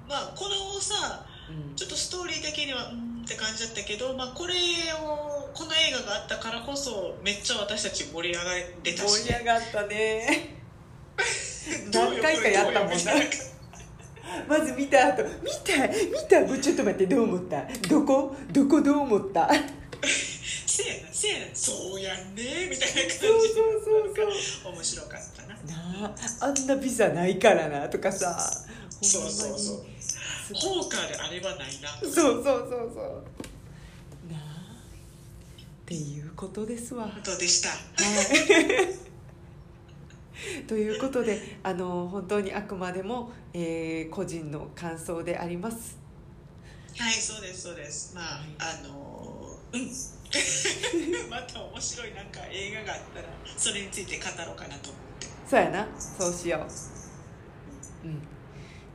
[0.08, 1.76] まあこのさうん。
[1.76, 4.54] ちょっとストーリー的にはうんって感じだったけど、まあ、これ
[5.04, 10.56] をこの映画があったからこそめっちゃ私たち盛り上がれたし、盛り上がったね。
[11.92, 12.96] 何回かやったもんな。
[14.48, 15.30] まず見た後見
[15.66, 17.66] た見たちょっと待ってどう思った？
[17.90, 18.36] どこ？
[18.54, 19.50] どこどう思った？
[20.66, 21.46] せやなせやな。
[21.54, 23.18] そうやんねみたいな感じ。
[23.18, 23.52] そうそう
[24.64, 25.50] そう面白かったな。
[26.00, 28.40] なああんなビザないからなとかさ。
[29.02, 29.86] そうそうそう
[30.54, 31.90] ほんまにホーカーであればないな。
[32.02, 34.32] そうそうそうそう。
[34.32, 34.40] なあ。
[34.78, 37.10] っていうことですわ。
[37.24, 37.70] どうでした。
[37.70, 38.98] はい。
[40.68, 45.98] ということであの本当にあくまでも、えー個人の感想であります。
[46.98, 48.14] はいそうですそうです。
[48.16, 48.48] まあ、はい。
[48.60, 49.92] あのうん。
[51.30, 53.28] また面白いなんか映画があったら
[53.58, 55.28] それについて語ろうかなと思って。
[55.50, 55.88] そうやな。
[55.98, 56.58] そうしよ
[58.04, 58.08] う。
[58.08, 58.37] うん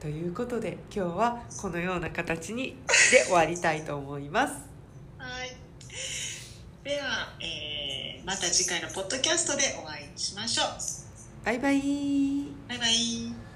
[0.02, 2.74] ということで今日はこのような形に
[3.12, 4.54] で終わりたいと思います。
[5.16, 5.56] はい。
[6.82, 10.66] では、えーまた次回のポッドキャストでお会いしましょう。
[11.44, 11.80] バイバイ。
[12.68, 13.51] バイバイ